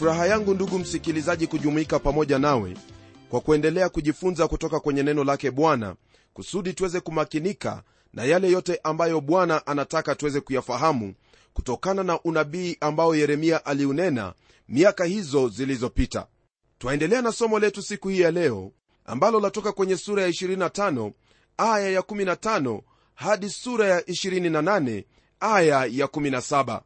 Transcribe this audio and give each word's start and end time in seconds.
furaha 0.00 0.26
yangu 0.26 0.54
ndugu 0.54 0.78
msikilizaji 0.78 1.46
kujumuika 1.46 1.98
pamoja 1.98 2.38
nawe 2.38 2.76
kwa 3.30 3.40
kuendelea 3.40 3.88
kujifunza 3.88 4.48
kutoka 4.48 4.80
kwenye 4.80 5.02
neno 5.02 5.24
lake 5.24 5.50
bwana 5.50 5.94
kusudi 6.34 6.72
tuweze 6.72 7.00
kumakinika 7.00 7.82
na 8.12 8.24
yale 8.24 8.50
yote 8.50 8.80
ambayo 8.82 9.20
bwana 9.20 9.66
anataka 9.66 10.14
tuweze 10.14 10.40
kuyafahamu 10.40 11.14
kutokana 11.52 12.02
na 12.02 12.20
unabii 12.20 12.76
ambao 12.80 13.16
yeremia 13.16 13.64
aliunena 13.66 14.34
miaka 14.68 15.04
hizo 15.04 15.48
zilizopita. 15.48 16.26
Twaendelea 16.78 17.22
na 17.22 17.32
somo 17.32 17.58
letu 17.58 17.82
siku 17.82 18.08
hii 18.08 18.20
ya 18.20 18.30
leo 18.30 18.72
ambalo 19.04 19.40
latoka 19.40 19.72
kwenye 19.72 19.96
sura 19.96 20.22
ya 20.22 20.28
25 20.28 21.12
aya 21.56 21.90
ya 21.90 22.00
15 22.00 22.80
hadi 23.14 23.50
sura 23.50 23.86
ya 23.88 24.00
28 24.00 25.04
aya 25.40 25.84
ya 25.84 26.06
17 26.06 26.80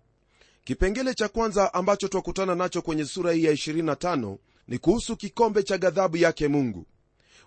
kipengele 0.65 1.15
cha 1.15 1.29
kwanza 1.29 1.75
ambacho 1.75 2.09
twakutana 2.09 2.55
nacho 2.55 2.83
kwenye 2.83 3.05
sura 3.05 3.33
hii 3.33 3.45
ya 3.45 3.53
25 3.53 4.37
ni 4.69 4.79
kuhusu 4.79 5.17
kikombe 5.17 5.63
cha 5.63 5.79
ghadhabu 5.79 6.17
yake 6.17 6.49
mungu. 6.49 6.87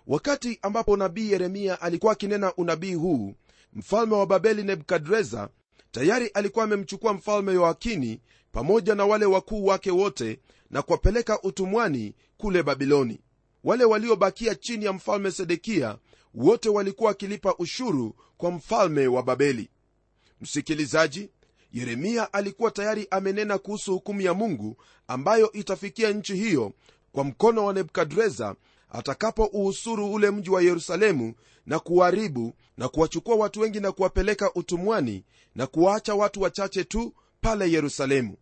Wakati 0.06 0.58
ambapo 0.62 0.96
nabii 0.96 1.30
yeremia 1.32 1.80
alikuwa 1.80 2.12
akinena 2.12 2.54
unabii 2.54 2.94
huu 2.94 3.34
mfalme 3.72 4.14
wa 4.14 4.26
babeli 4.26 4.62
nebukadreza 4.62 5.48
tayari 5.90 6.26
alikuwa 6.26 6.64
amemchukua 6.64 7.12
mfalme 7.12 7.52
yoakini 7.52 8.20
pamoja 8.52 8.94
na 8.94 9.06
wale 9.06 9.24
wakuu 9.26 9.64
wake 9.66 9.90
wote 9.90 10.40
na 10.70 10.82
kuwapeleka 10.82 11.42
utumwani 11.42 12.14
kule 12.36 12.62
babiloni. 12.62 13.20
Wale 13.64 13.84
waliobakia 13.84 14.54
chini 14.54 14.84
ya 14.84 14.92
mfalme 14.92 15.30
sedekia 15.30 15.98
wote 16.34 16.68
walikuwa 16.68 17.08
wakilipa 17.08 17.54
ushuru 17.58 18.16
kwa 18.36 18.50
mfalme 18.50 19.06
wa 19.06 19.22
babeli. 19.22 19.70
Msikilizaji 20.40 21.30
yeremia 21.72 22.32
alikuwa 22.32 22.70
tayari 22.70 23.06
amenena 23.10 23.58
kuhusu 23.58 23.92
hukumu 23.92 24.20
ya 24.20 24.34
mungu 24.34 24.76
ambayo 25.08 25.52
itafikia 25.52 26.10
nchi 26.12 26.34
hiyo 26.36 26.72
kwa 27.12 27.24
mkono 27.24 27.64
wa 27.64 27.72
nebukadreza 27.72 28.54
atakapo 28.90 29.44
uhusuru 29.44 30.12
ule 30.12 30.30
mji 30.30 30.50
wa 30.50 30.62
yerusalemu 30.62 31.34
na 31.66 31.78
kuharibu 31.78 32.52
na 32.76 32.88
kuwachukua 32.88 33.36
watu 33.36 33.60
wengi 33.60 33.80
na 33.80 33.92
kuwapeleka 33.92 34.54
utumwani 34.54 35.24
na 35.54 35.66
kuwaacha 35.66 36.14
watu 36.14 36.40
wachache 36.42 36.84
tu 36.84 37.14
pale 37.40 37.70
yerusalemu. 37.72 38.36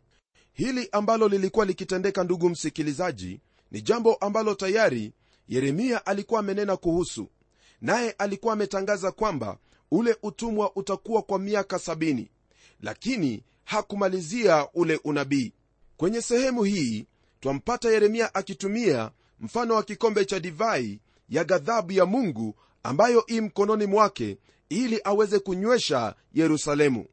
Hili 0.52 0.88
ambalo 0.92 1.28
lilikuwa 1.28 1.66
likitendeka 1.66 2.24
ndugu 2.24 2.48
msikilizaji 2.50 3.40
ni 3.70 3.82
jambo 3.82 4.14
ambalo 4.14 4.54
tayari 4.54 5.12
yeremia 5.48 6.06
alikuwa 6.06 6.40
amenena 6.40 6.76
kuhusu. 6.76 7.28
Naye 7.80 8.10
alikuwa 8.10 8.52
ametangaza 8.52 9.12
kwamba 9.12 9.58
ule 9.90 10.16
utumwa 10.22 10.76
utakuwa 10.76 11.22
kwa 11.22 11.38
miaka 11.38 11.78
sabini 11.78 12.30
lakini 12.80 13.42
hakumalizia 13.64 14.68
ule 14.74 15.00
unabii. 15.04 15.52
Kwenye 15.96 16.22
sehemu 16.22 16.62
hii 16.64 17.06
twampata 17.40 17.90
yeremia 17.90 18.34
akitumia 18.34 19.10
mfano 19.40 19.74
wa 19.74 19.82
kikombe 19.82 20.24
cha 20.24 20.40
divai 20.40 21.00
ya 21.28 21.44
ghadhabu 21.44 21.92
ya 21.92 22.06
mungu 22.06 22.54
ambayo 22.82 23.24
ii 23.30 23.40
mkononi 23.40 23.86
mwake 23.86 24.38
ili 24.68 25.00
aweze 25.04 25.38
kunywesha 25.38 26.14
yerusalemu. 26.34 27.06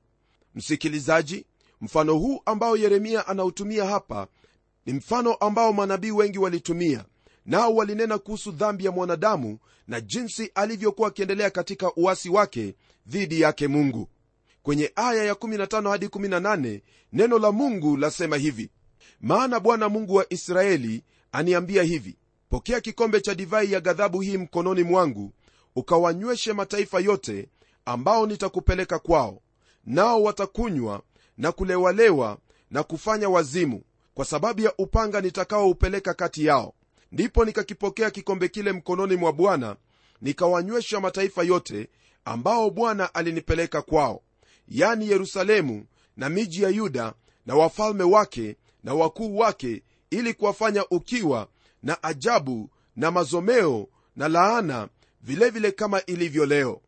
Msikilizaji 0.55 1.45
mfano 1.81 2.13
huu 2.15 2.41
ambao 2.45 2.77
yeremia 2.77 3.27
anautumia 3.27 3.85
hapa 3.85 4.27
ni 4.85 4.93
mfano 4.93 5.33
ambao 5.33 5.73
manabii 5.73 6.11
wengi 6.11 6.39
walitumia 6.39 7.05
nao 7.45 7.75
walinena 7.75 8.17
kuhusu 8.17 8.51
dhambi 8.51 8.85
ya 8.85 8.91
mwanadamu 8.91 9.59
na 9.87 10.01
jinsi 10.01 10.51
alivyokuwa 10.55 11.07
akiendelea 11.07 11.49
katika 11.49 11.91
uasi 11.95 12.29
wake 12.29 12.75
dhidi 13.07 13.41
yake 13.41 13.67
mungu 13.67 14.07
kwenye 14.63 14.91
aya 14.95 15.23
ya 15.23 15.33
15 15.33 15.89
hadi 15.89 16.05
18 16.05 16.81
neno 17.13 17.39
la 17.39 17.51
mungu 17.51 17.97
lasema 17.97 18.37
hivi. 18.37 18.69
Maana 19.21 19.59
bwana 19.59 19.89
mungu 19.89 20.15
wa 20.15 20.33
israeli 20.33 21.03
aniambia 21.31 21.83
hivi 21.83 22.17
pokea 22.49 22.81
kikombe 22.81 23.21
cha 23.21 23.35
divai 23.35 23.71
ya 23.71 23.79
ghadhabu 23.81 24.21
hii 24.21 24.37
mkononi 24.37 24.83
mwangu 24.83 25.31
ukawanyweshe 25.75 26.53
mataifa 26.53 26.99
yote 26.99 27.49
ambao 27.85 28.25
nitakupeleka 28.25 28.99
kwao. 28.99 29.41
Nao 29.85 30.23
watakunywa 30.23 31.01
na 31.37 31.51
kulewalewa 31.51 32.37
na 32.71 32.83
kufanya 32.83 33.29
wazimu 33.29 33.83
kwa 34.13 34.25
sababu 34.25 34.61
ya 34.61 34.73
upanga 34.77 35.21
nitakaoupeleka 35.21 36.13
kati 36.13 36.45
yao. 36.45 36.73
Ndipo 37.11 37.45
nikakipokea 37.45 38.11
kikombe 38.11 38.47
kile 38.47 38.71
mkononi 38.71 39.15
mwa 39.15 39.33
bwana 39.33 39.75
nikawanywesha 40.21 40.99
mataifa 40.99 41.43
yote 41.43 41.89
ambao 42.25 42.69
bwana 42.69 43.13
alinipeleka 43.15 43.81
kwao 43.81 44.21
yani 44.67 45.09
yerusalemu 45.09 45.85
na 46.17 46.29
miji 46.29 46.63
ya 46.63 46.69
yuda 46.69 47.13
na 47.45 47.55
wafalme 47.55 48.03
wake 48.03 48.55
na 48.83 48.93
wakuu 48.93 49.37
wake 49.37 49.83
ili 50.09 50.33
kuwafanya 50.33 50.85
ukiwa 50.91 51.47
na 51.83 52.03
ajabu 52.03 52.69
na 52.95 53.11
mazomeo 53.11 53.87
na 54.15 54.27
laana 54.27 54.89
vilevile 55.21 55.49
vile 55.49 55.71
kama 55.71 56.05
ilivyo 56.05 56.45
leo. 56.45 56.81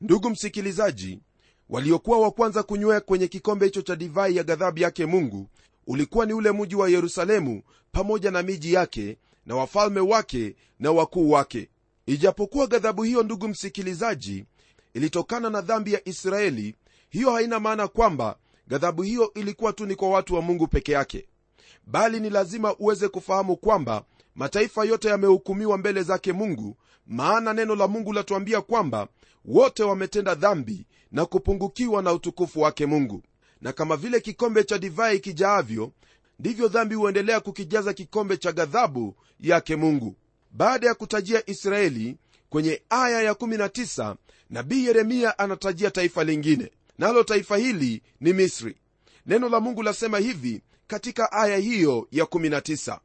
Ndugu 0.00 0.30
msikilizaji 0.30 1.20
waliokuwa 1.68 2.18
wa 2.20 2.30
kwanza 2.30 2.62
kunywea 2.62 3.00
kwenye 3.00 3.28
kikombe 3.28 3.64
hicho 3.66 3.82
cha 3.82 3.96
divai 3.96 4.36
ya 4.36 4.42
ghadhabu 4.44 4.78
yake 4.78 5.06
mungu 5.06 5.48
ulikuwa 5.86 6.26
ni 6.26 6.32
ule 6.32 6.52
mji 6.52 6.74
wa 6.76 6.88
yerusalemu 6.90 7.62
pamoja 7.92 8.30
na 8.30 8.42
miji 8.42 8.72
yake 8.72 9.18
na 9.46 9.56
wafalme 9.56 10.00
wake 10.00 10.56
na 10.78 10.92
wakuu 10.92 11.30
wake. 11.30 11.68
Ijapokuwa 12.06 12.66
ghadhabu 12.66 13.02
hiyo 13.02 13.22
ndugu 13.22 13.48
msikilizaji 13.48 14.44
ilitokana 14.94 15.50
na 15.50 15.60
dhambi 15.60 15.92
ya 15.92 16.08
israeli 16.08 16.74
hiyo 17.16 17.30
haina 17.32 17.60
maana 17.60 17.88
kwamba 17.88 18.36
ghadhabu 18.68 19.02
hiyo 19.02 19.32
ilikuwa 19.34 19.72
tu 19.72 19.86
ni 19.86 19.94
kwa 19.94 20.10
watu 20.10 20.34
wa 20.34 20.42
mungu 20.42 20.66
peke 20.66 20.92
yake. 20.92 21.28
Bali 21.86 22.20
ni 22.20 22.30
lazima 22.30 22.76
uweze 22.76 23.08
kufahamu 23.08 23.56
kwamba 23.56 24.04
mataifa 24.34 24.84
yote 24.84 25.08
yamehukumiwa 25.08 25.78
mbele 25.78 26.02
zake 26.02 26.32
mungu 26.32 26.76
maana 27.06 27.52
neno 27.52 27.74
la 27.74 27.88
mungu 27.88 28.12
latuambia 28.12 28.60
kwamba 28.60 29.08
wote 29.44 29.82
wametenda 29.82 30.34
dhambi 30.34 30.86
na 31.12 31.26
kupungukiwa 31.26 32.02
na 32.02 32.12
utukufu 32.12 32.60
wake 32.60 32.86
mungu. 32.86 33.22
Na 33.60 33.72
kama 33.72 33.96
vile 33.96 34.20
kikombe 34.20 34.64
cha 34.64 34.78
divai 34.78 35.20
kijaavyo 35.20 35.92
ndivyo 36.38 36.68
dhambi 36.68 36.94
huendelea 36.94 37.40
kukijaza 37.40 37.92
kikombe 37.92 38.36
cha 38.36 38.52
ghadhabu 38.52 39.14
yake 39.40 39.76
mungu. 39.76 40.14
Baada 40.50 40.86
ya 40.86 40.94
kutajia 40.94 41.50
israeli 41.50 42.16
kwenye 42.50 42.82
aya 42.90 43.32
ya19 43.32 44.14
nabii 44.50 44.84
yeremia 44.86 45.38
anatajia 45.38 45.90
taifa 45.90 46.24
lingine 46.24 46.70
nalo 46.98 47.22
taifa 47.24 47.56
hili 47.56 48.02
ni 48.20 48.32
misri. 48.32 48.76
Neno 49.26 49.48
la 49.48 49.60
mungu 49.60 49.82
lasema 49.82 50.18
hivi 50.18 50.62
katika 50.86 51.32
aya 51.32 51.56
hiyo 51.56 52.08
ya 52.10 52.24
19 52.24 52.98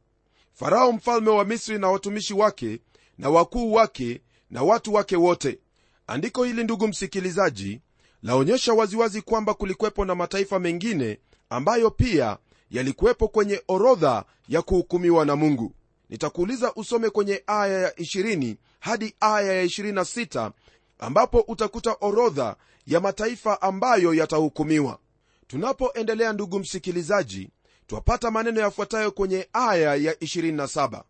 farao 0.52 0.92
mfalme 0.92 1.30
wa 1.30 1.44
misri 1.44 1.78
na 1.78 1.90
watumishi 1.90 2.34
wake 2.34 2.80
na 3.18 3.30
wakuu 3.30 3.72
wake 3.72 4.20
na 4.50 4.62
watu 4.62 4.94
wake 4.94 5.16
wote. 5.16 5.58
Andiko 6.06 6.44
hili 6.44 6.64
ndugu 6.64 6.88
msikilizaji 6.88 7.80
laonyesha 8.22 8.72
waziwazi 8.74 9.22
kwamba 9.22 9.54
kulikuwepo 9.54 10.04
na 10.04 10.14
mataifa 10.14 10.58
mengine 10.58 11.18
ambayo 11.50 11.90
pia 11.90 12.38
yalikuwepo 12.70 13.28
kwenye 13.28 13.62
orodha 13.68 14.24
ya 14.48 14.62
kuhukumiwa 14.62 15.24
na 15.24 15.36
mungu. 15.36 15.74
Nitakuuliza 16.10 16.74
usome 16.74 17.10
kwenye 17.10 17.42
aya 17.46 17.78
ya 17.78 17.90
20 17.90 18.56
hadi 18.80 19.14
aya 19.20 19.52
ya 19.52 19.64
26 19.64 20.50
ambapo 20.98 21.40
utakuta 21.40 21.96
orodha 22.00 22.56
ya 22.86 23.00
mataifa 23.00 23.62
ambayo 23.62 24.14
yatahukumiwa. 24.14 24.98
Tunapoendelea 25.46 26.32
ndugu 26.32 26.58
msikilizaji 26.58 27.50
twapata 27.86 28.30
maneno 28.30 28.60
yafuatayo 28.60 29.10
kwenye 29.10 29.48
aya 29.52 29.94
ya 29.94 30.12
27 30.12 31.02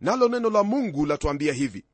nalo 0.00 0.28
neno 0.28 0.50
la 0.50 0.62
mungu 0.62 1.06
latuambia 1.06 1.52
hivi. 1.52 1.84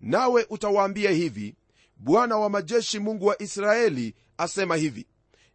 Nawe 0.00 0.46
utawaambia 0.50 1.10
hivi 1.10 1.54
bwana 1.96 2.36
wa 2.36 2.50
majeshi 2.50 2.98
mungu 2.98 3.26
wa 3.26 3.42
israeli 3.42 4.14
asema 4.38 4.76
hivi. 4.76 5.06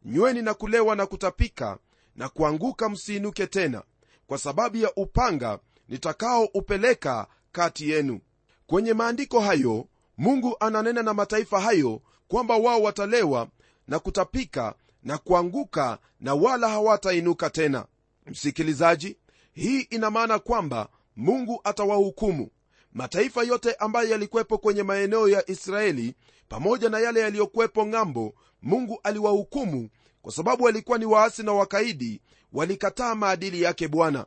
Nyweni 0.05 0.41
na 0.41 0.53
kulewa 0.53 0.95
na 0.95 1.05
kutapika 1.05 1.77
na 2.15 2.29
kuanguka 2.29 2.89
msiinuke 2.89 3.47
tena 3.47 3.83
kwa 4.27 4.37
sababu 4.37 4.77
ya 4.77 4.93
upanga 4.95 5.59
nitakaoupeleka 5.89 7.27
kati 7.51 7.89
yenu. 7.89 8.19
Kwenye 8.67 8.93
maandiko 8.93 9.39
hayo 9.39 9.87
mungu 10.17 10.55
ananena 10.59 11.03
na 11.03 11.13
mataifa 11.13 11.59
hayo 11.61 12.01
kwamba 12.29 12.57
wao 12.57 12.81
watalewa 12.81 13.47
na 13.87 13.99
kutapika 13.99 14.75
na 15.03 15.17
kuanguka 15.17 15.97
na 16.19 16.33
wala 16.35 16.69
hawatainuka 16.69 17.49
tena. 17.49 17.85
Msikilizaji 18.25 19.17
hii 19.53 19.79
ina 19.81 20.11
maana 20.11 20.39
kwamba 20.39 20.89
mungu 21.15 21.61
atawahukumu. 21.63 22.49
Mataifa 22.93 23.43
yote 23.43 23.73
ambayo 23.73 24.09
yalikuwepo 24.09 24.57
kwenye 24.57 24.83
maeneo 24.83 25.29
ya 25.29 25.49
israeli 25.49 26.15
pamoja 26.49 26.89
na 26.89 26.99
yale 26.99 27.19
yaliyokuwepo 27.19 27.85
ng'ambo 27.85 28.33
mungu 28.61 28.99
aliwahukumu 29.03 29.89
kwa 30.21 30.31
sababu 30.31 30.63
walikuwa 30.63 30.97
ni 30.97 31.05
waasi 31.05 31.43
na 31.43 31.53
wakaidi 31.53 32.21
walikataa 32.53 33.15
maadili 33.15 33.61
yake 33.61 33.87
bwana. 33.87 34.25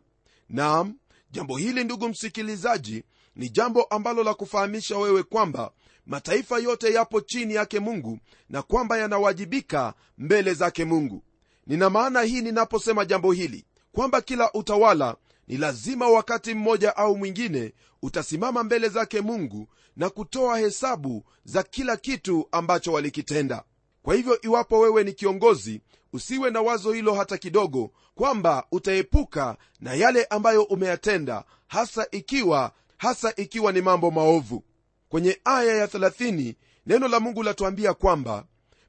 Naam 0.49 0.95
jambo 1.31 1.57
hili 1.57 1.85
ndugu 1.85 2.09
msikilizaji 2.09 3.05
ni 3.37 3.49
jambo 3.49 3.83
ambalo 3.83 4.23
la 4.25 4.35
kufahamisha 4.35 4.99
wewe 4.99 5.23
kwamba 5.23 5.71
mataifa 6.07 6.59
yote 6.59 6.93
yapo 6.93 7.21
chini 7.21 7.55
yake 7.55 7.81
mungu 7.81 8.19
na 8.49 8.63
kwamba 8.63 8.99
yanawajibika 8.99 9.95
mbele 10.19 10.55
zake 10.55 10.85
mungu. 10.85 11.23
Nina 11.67 11.91
maana 11.91 12.23
hii 12.23 12.41
ninaposema 12.41 13.05
jambo 13.05 13.33
hili 13.33 13.65
kwamba 13.93 14.21
kila 14.21 14.53
utawala 14.53 15.17
ni 15.49 15.57
lazima 15.57 16.09
wakati 16.09 16.55
mmoja 16.55 16.97
au 16.97 17.17
mwingine 17.17 17.73
utasimama 18.03 18.63
mbele 18.65 18.89
zake 18.89 19.21
mungu 19.21 19.69
na 19.97 20.11
kutoa 20.11 20.59
hesabu 20.59 21.25
za 21.45 21.63
kila 21.63 21.97
kitu 21.97 22.49
ambacho 22.53 22.93
walikitenda. 22.93 23.63
Kwa 24.03 24.15
hivyo 24.15 24.41
iwapo 24.41 24.79
wewe 24.79 25.05
ni 25.05 25.13
kiongozi 25.13 25.81
usiwe 26.13 26.51
na 26.51 26.61
wazo 26.63 26.93
hilo 26.93 27.15
hata 27.15 27.39
kidogo 27.39 27.91
kwamba 28.15 28.67
utaepuka 28.73 29.57
na 29.81 29.95
yale 29.95 30.25
ambayo 30.25 30.63
umeyatenda 30.63 31.45
hasa 31.67 32.07
ikiwa 32.11 32.73
hasa 32.97 33.33
ikiwa 33.37 33.73
ni 33.73 33.81
mambo 33.81 34.11
maovu 34.11 34.65
kwenye 35.13 35.41
aya 35.45 35.77
ya 35.77 35.87
30 35.87 36.55
neno 36.87 37.09
la 37.09 37.21
mungu 37.21 37.43
latuambia 37.43 37.95
kwamba 37.95 38.45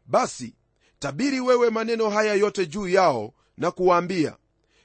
basi 0.05 0.55
tabiri 0.99 1.39
wewe 1.39 1.69
maneno 1.69 2.09
haya 2.09 2.33
yote 2.33 2.65
juu 2.65 2.87
yao 2.87 3.33
na 3.57 3.71
kuwaambia 3.71 4.37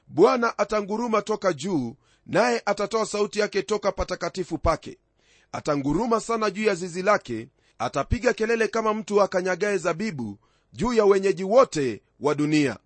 bwana 0.06 0.58
atanguruma 0.58 1.23
toka 1.23 1.52
juu 1.52 1.96
naye 2.26 2.62
atatoa 2.67 3.06
sauti 3.06 3.38
yake 3.38 3.62
toka 3.62 3.93
patakatifu 3.93 4.58
pake. 4.58 4.99
Atanguruma 5.52 6.20
sana 6.20 6.50
juu 6.50 6.64
ya 6.64 6.75
zizi 6.75 7.02
lake 7.02 7.49
atapiga 7.79 8.32
kelele 8.32 8.69
kama 8.69 8.94
mtu 8.94 9.23
akanyagaye 9.23 9.79
zabibu 9.79 10.38
juu 10.73 10.93
ya 10.93 11.05
wenyeji 11.05 11.44
wote 11.44 12.02
wa 12.20 12.35
dunia. 12.35 12.79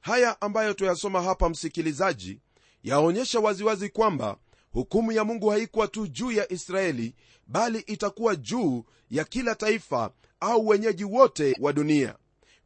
Haya 0.00 0.40
ambayo 0.40 0.74
tuyasoma 0.74 1.22
hapa 1.22 1.48
msikilizaji 1.48 2.40
yaonyesha 2.82 3.40
waziwazi 3.40 3.88
kwamba 3.88 4.36
hukumu 4.74 5.12
ya 5.12 5.24
mungu 5.24 5.48
haikuwa 5.48 5.88
tu 5.88 6.06
juu 6.06 6.30
ya 6.32 6.52
israeli 6.52 7.14
bali 7.46 7.78
itakuwa 7.78 8.36
juu 8.36 8.84
ya 9.10 9.24
kila 9.24 9.54
taifa 9.54 10.10
au 10.40 10.68
wenyeji 10.68 11.04
wote 11.04 11.56
wa 11.60 11.72
dunia. 11.72 12.14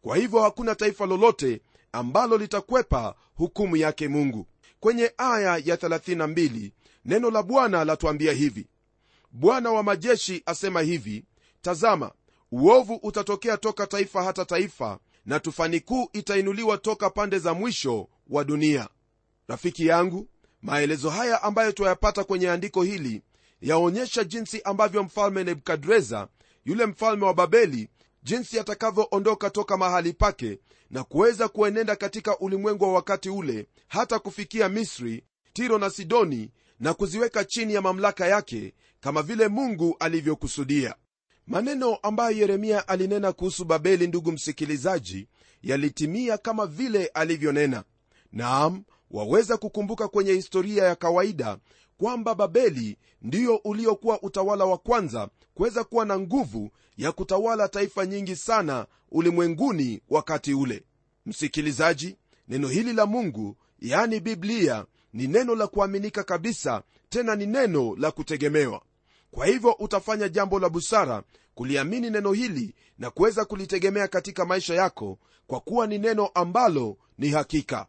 Kwa 0.01 0.17
hivyo 0.17 0.43
hakuna 0.43 0.75
taifa 0.75 1.07
lolote 1.07 1.61
ambalo 1.93 2.39
litakwepa 2.39 3.15
hukumu 3.35 3.77
yake 3.77 4.09
mungu. 4.09 4.47
Kwenye 4.81 5.13
aya 5.17 5.53
ya 5.65 5.77
32 5.77 6.71
neno 7.05 7.31
la 7.31 7.43
bwana 7.43 7.85
latuambia 7.85 8.33
hivi. 8.33 8.67
Bwana 9.33 9.71
wa 9.71 9.83
majeshi 9.83 10.43
asema 10.47 10.81
hivi 10.81 11.25
tazama 11.63 12.13
uovu 12.53 12.95
utatokea 12.95 13.57
toka 13.57 13.87
taifa 13.87 14.23
hata 14.25 14.45
taifa 14.45 14.99
na 15.27 15.41
tufani 15.41 15.81
kuu 15.81 16.09
itainuliwa 16.13 16.79
toka 16.79 17.11
pande 17.11 17.39
za 17.39 17.55
mwisho 17.55 18.09
wa 18.29 18.45
dunia. 18.45 18.89
Rafiki 19.49 19.87
yangu 19.87 20.29
maelezo 20.69 21.11
haya 21.11 21.43
ambayo 21.43 21.73
twayapata 21.73 22.25
kwenye 22.25 22.51
andiko 22.51 22.83
hili 22.83 23.23
yaonyesha 23.61 24.25
jinsi 24.25 24.63
ambavyo 24.63 25.03
mfalme 25.03 25.45
nebukadreza 25.45 26.29
yule 26.65 26.87
mfalme 26.87 27.25
wa 27.25 27.35
babeli 27.35 27.89
jinsi 28.23 28.61
atakavyoondoka 28.61 29.51
toka 29.51 29.77
mahali 29.77 30.13
pake 30.13 30.59
na 30.91 31.05
kuweza 31.05 31.49
kuenenda 31.49 31.97
katika 31.97 32.39
ulimwengu 32.39 32.85
wa 32.85 32.93
wakati 32.93 33.31
ule 33.31 33.67
hata 33.89 34.19
kufikia 34.19 34.69
misri 34.69 35.25
tiro 35.53 35.79
na 35.79 35.91
sidoni 35.91 36.51
na 36.81 36.95
kuziweka 36.95 37.45
chini 37.45 37.75
ya 37.75 37.83
mamlaka 37.83 38.27
yake 38.27 38.75
kama 39.01 39.23
vile 39.23 39.49
mungu 39.49 39.97
alivyokusudia. 40.01 40.95
Maneno 41.47 41.95
ambayo 41.97 42.37
yeremia 42.37 42.89
alinena 42.89 43.33
kuhusu 43.33 43.65
babeli 43.65 44.07
ndugu 44.07 44.33
msikilizaji 44.33 45.29
yalitimia 45.63 46.39
kama 46.39 46.67
vile 46.67 47.07
alivyonena. 47.07 47.85
Naam 48.33 48.85
waweza 49.11 49.57
kukumbuka 49.57 50.09
kwenye 50.09 50.33
historia 50.33 50.85
ya 50.85 50.95
kawaida 50.97 51.59
kwamba 51.99 52.35
babeli 52.35 52.97
ndiyo 53.23 53.57
uliokuwa 53.57 54.23
utawala 54.23 54.65
wa 54.65 54.79
kwanza 54.79 55.29
kuweza 55.55 55.85
kuwa 55.85 56.05
na 56.05 56.19
nguvu 56.19 56.71
ya 56.97 57.13
kutawala 57.13 57.69
taifa 57.69 58.07
nyingi 58.07 58.37
sana 58.37 58.87
ulimwenguni 59.11 60.01
wakati 60.11 60.55
ule. 60.55 60.83
Msikilizaji 61.27 62.17
neno 62.49 62.69
hili 62.69 62.93
la 62.93 63.07
mungu 63.07 63.57
yani 63.81 64.21
biblia 64.21 64.87
ni 65.13 65.27
neno 65.27 65.55
la 65.55 65.67
kuaminika 65.67 66.25
kabisa 66.25 66.83
tena 67.09 67.37
ni 67.37 67.47
neno 67.47 67.97
la 67.99 68.11
kutegemewa. 68.11 68.83
Kwa 69.31 69.47
hivyo 69.47 69.73
utafanya 69.73 70.29
jambo 70.29 70.59
la 70.59 70.69
busara 70.69 71.23
kuliamini 71.55 72.11
neno 72.11 72.33
hili 72.33 72.75
na 72.99 73.11
kuweza 73.11 73.45
kulitegemea 73.45 74.09
katika 74.09 74.45
maisha 74.45 74.75
yako 74.75 75.19
kwa 75.47 75.61
kuwa 75.61 75.87
ni 75.87 75.99
neno 75.99 76.27
ambalo 76.27 76.97
ni 77.19 77.29
hakika 77.31 77.87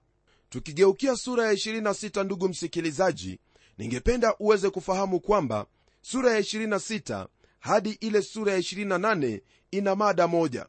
tukigeukia 0.49 1.15
sura 1.15 1.45
ya 1.45 1.53
26 1.53 2.23
ndugu 2.23 2.49
msikilizaji 2.49 3.39
ningependa 3.77 4.35
uweze 4.39 4.69
kufahamu 4.69 5.19
kwamba 5.19 5.65
sura 6.01 6.33
ya 6.33 6.39
26 6.39 7.27
hadi 7.59 7.89
ile 7.91 8.21
sura 8.21 8.53
ya 8.53 8.59
28 8.59 9.41
ina 9.71 9.95
mada 9.95 10.27
moja. 10.27 10.65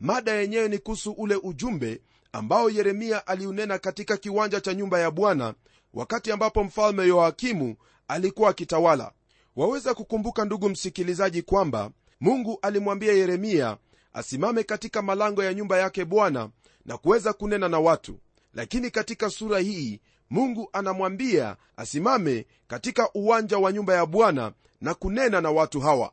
Mada 0.00 0.32
yenyewe 0.32 0.68
ni 0.68 0.78
kuhusu 0.78 1.10
ule 1.12 1.34
ujumbe 1.42 2.00
ambao 2.32 2.70
yeremia 2.70 3.26
aliunena 3.26 3.78
katika 3.78 4.16
kiwanja 4.16 4.60
cha 4.60 4.74
nyumba 4.74 5.00
ya 5.00 5.10
bwana 5.10 5.54
wakati 5.94 6.32
ambapo 6.32 6.64
mfalme 6.64 7.06
yoakimu 7.06 7.76
alikuwa 8.08 8.50
akitawala. 8.50 9.12
Waweza 9.56 9.94
kukumbuka 9.94 10.44
ndugu 10.44 10.68
msikilizaji 10.68 11.42
kwamba 11.42 11.90
mungu 12.20 12.58
alimwambia 12.62 13.12
yeremia 13.12 13.76
asimame 14.12 14.62
katika 14.62 15.02
malango 15.02 15.44
ya 15.44 15.54
nyumba 15.54 15.78
yake 15.78 16.04
bwana 16.04 16.50
na 16.86 16.98
kuweza 16.98 17.32
kunena 17.32 17.68
na 17.68 17.78
watu 17.80 18.18
lakini 18.54 18.90
katika 18.90 19.30
sura 19.30 19.58
hii 19.58 20.00
mungu 20.30 20.68
anamwambia 20.72 21.56
asimame 21.76 22.46
katika 22.66 23.10
uwanja 23.14 23.58
wa 23.58 23.72
nyumba 23.72 23.94
ya 23.94 24.06
bwana 24.06 24.52
na 24.80 24.94
kunena 24.94 25.40
na 25.40 25.50
watu 25.50 25.80
hawa. 25.80 26.12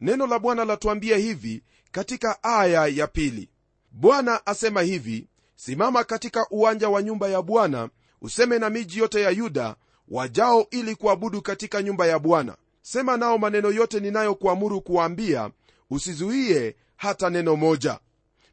Neno 0.00 0.26
la 0.26 0.38
bwana 0.38 0.64
latuambia 0.64 1.16
hivi 1.16 1.62
katika 1.92 2.42
aya 2.42 2.86
ya 2.86 3.06
pili. 3.06 3.48
Bwana 3.90 4.46
asema 4.46 4.82
hivi 4.82 5.26
simama 5.56 6.04
katika 6.04 6.46
uwanja 6.50 6.88
wa 6.88 7.02
nyumba 7.02 7.28
ya 7.28 7.42
bwana 7.42 7.88
useme 8.20 8.58
na 8.58 8.70
miji 8.70 8.98
yote 8.98 9.20
ya 9.20 9.30
yuda 9.30 9.76
wajao 10.08 10.66
ili 10.70 10.94
kuabudu 10.96 11.42
katika 11.42 11.82
nyumba 11.82 12.06
ya 12.06 12.18
bwana. 12.18 12.56
Sema 12.82 13.16
nao 13.16 13.38
maneno 13.38 13.70
yote 13.70 14.00
ninayokuamuru 14.00 14.80
kuwaambia 14.80 15.50
usizuie 15.90 16.76
hata 16.96 17.30
neno 17.30 17.56
moja. 17.56 17.98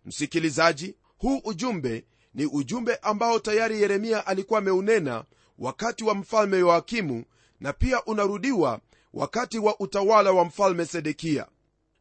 Msikilizaji 0.05 0.95
huu 1.17 1.37
ujumbe 1.43 2.05
ni 2.35 2.45
ujumbe 2.45 2.95
ambao 2.95 3.39
tayari 3.39 3.81
yeremia 3.81 4.27
alikuwa 4.27 4.59
ameunena 4.59 5.23
wakati 5.59 6.03
wa 6.03 6.15
mfalme 6.15 6.57
yoakimu 6.57 7.23
na 7.59 7.73
pia 7.73 8.03
unarudiwa 8.05 8.79
wakati 9.13 9.59
wa 9.59 9.79
utawala 9.79 10.31
wa 10.31 10.45
mfalme 10.45 10.85
sedekia. 10.85 11.45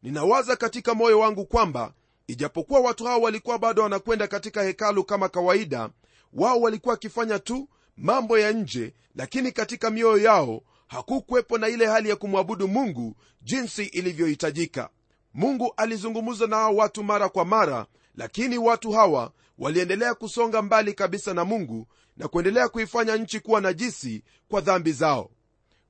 Ninawaza 0.03 0.55
katika 0.55 0.93
moyo 0.93 1.19
wangu 1.19 1.45
kwamba 1.45 1.93
ijapokuwa 2.27 2.79
watu 2.79 3.05
hao 3.05 3.21
walikuwa 3.21 3.57
bado 3.59 3.83
wanakwenda 3.83 4.27
katika 4.27 4.63
hekalu 4.63 5.03
kama 5.03 5.29
kawaida 5.29 5.89
wao 6.33 6.61
walikuwa 6.61 6.93
wakifanya 6.93 7.39
tu 7.39 7.69
mambo 7.97 8.37
ya 8.39 8.51
nje 8.51 8.93
lakini 9.15 9.51
katika 9.51 9.89
mioyo 9.89 10.17
yao 10.23 10.61
hakukuwepo 10.87 11.57
na 11.57 11.67
ile 11.67 11.85
hali 11.85 12.09
ya 12.09 12.15
kumwabudu 12.15 12.67
mungu 12.67 13.15
jinsi 13.41 13.83
ilivyohitajika. 13.85 14.89
Mungu 15.33 15.73
alizungumza 15.77 16.47
na 16.47 16.55
hao 16.55 16.75
watu 16.75 17.03
mara 17.03 17.29
kwa 17.29 17.45
mara 17.45 17.85
lakini 18.15 18.57
watu 18.57 18.91
hawa 18.91 19.31
waliendelea 19.57 20.13
kusonga 20.15 20.61
mbali 20.61 20.93
kabisa 20.93 21.33
na 21.33 21.45
mungu 21.45 21.87
na 22.17 22.27
kuendelea 22.27 22.69
kuifanya 22.69 23.15
nchi 23.17 23.39
kuwa 23.39 23.61
najisi 23.61 24.23
kwa 24.47 24.61
dhambi 24.61 24.91
zao. 24.91 25.31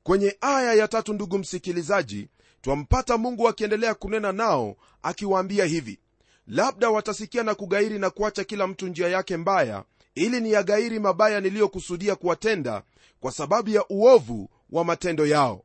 Kwenye 0.04 0.38
aya 0.42 0.74
ya 0.74 0.88
tatu 0.88 1.14
ndugu 1.14 1.38
msikilizaji 1.38 2.28
twampata 2.62 3.18
mungu 3.18 3.48
akiendelea 3.48 3.94
kunena 3.94 4.32
nao 4.32 4.76
akiwaambia 5.02 5.66
hivi 5.66 6.00
labda 6.48 6.90
watasikia 6.90 7.44
na 7.44 7.56
kugairi 7.56 8.00
na 8.00 8.10
kuacha 8.10 8.44
kila 8.44 8.68
mtu 8.68 8.88
njia 8.88 9.08
yake 9.08 9.38
mbaya 9.38 9.84
ili 10.16 10.42
ni 10.42 10.52
yagairi 10.52 11.00
mabaya 11.00 11.42
niliyokusudia 11.42 12.16
kuwatenda 12.16 12.84
kwa 13.20 13.32
sababu 13.32 13.70
ya 13.70 13.86
uovu 13.90 14.50
wa 14.70 14.84
matendo 14.86 15.26
yao. 15.26 15.64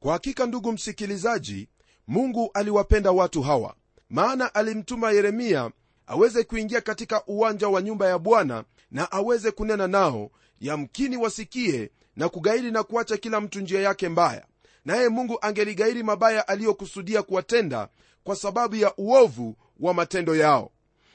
Kwa 0.00 0.12
hakika 0.12 0.46
ndugu 0.46 0.72
msikilizaji 0.72 1.68
mungu 2.06 2.50
aliwapenda 2.54 3.10
watu 3.12 3.42
hawa 3.42 3.74
maana 4.10 4.54
alimtuma 4.54 5.10
yeremia 5.12 5.70
aweze 6.06 6.44
kuingia 6.44 6.80
katika 6.80 7.24
uwanja 7.26 7.68
wa 7.68 7.82
nyumba 7.82 8.08
ya 8.08 8.18
bwana 8.18 8.64
na 8.90 9.12
aweze 9.12 9.50
kunena 9.50 9.86
nao 9.88 10.30
yamkini 10.60 11.16
wasikie 11.16 11.90
na 12.16 12.28
kugairi 12.28 12.70
na 12.70 12.82
kuacha 12.82 13.16
kila 13.16 13.40
mtu 13.40 13.60
njia 13.60 13.80
yake 13.80 14.08
mbaya. 14.08 14.46
Naye 14.84 15.08
mungu 15.08 15.38
angeligairi 15.40 16.02
mabaya 16.02 16.48
aliyokusudia 16.48 17.22
kuwatenda 17.22 17.88
kwa 18.24 18.36
sababu 18.36 18.76
ya 18.76 18.92
uovu 18.96 19.56
wa 19.80 19.94
matendo 19.94 20.36
yao. 20.36 20.70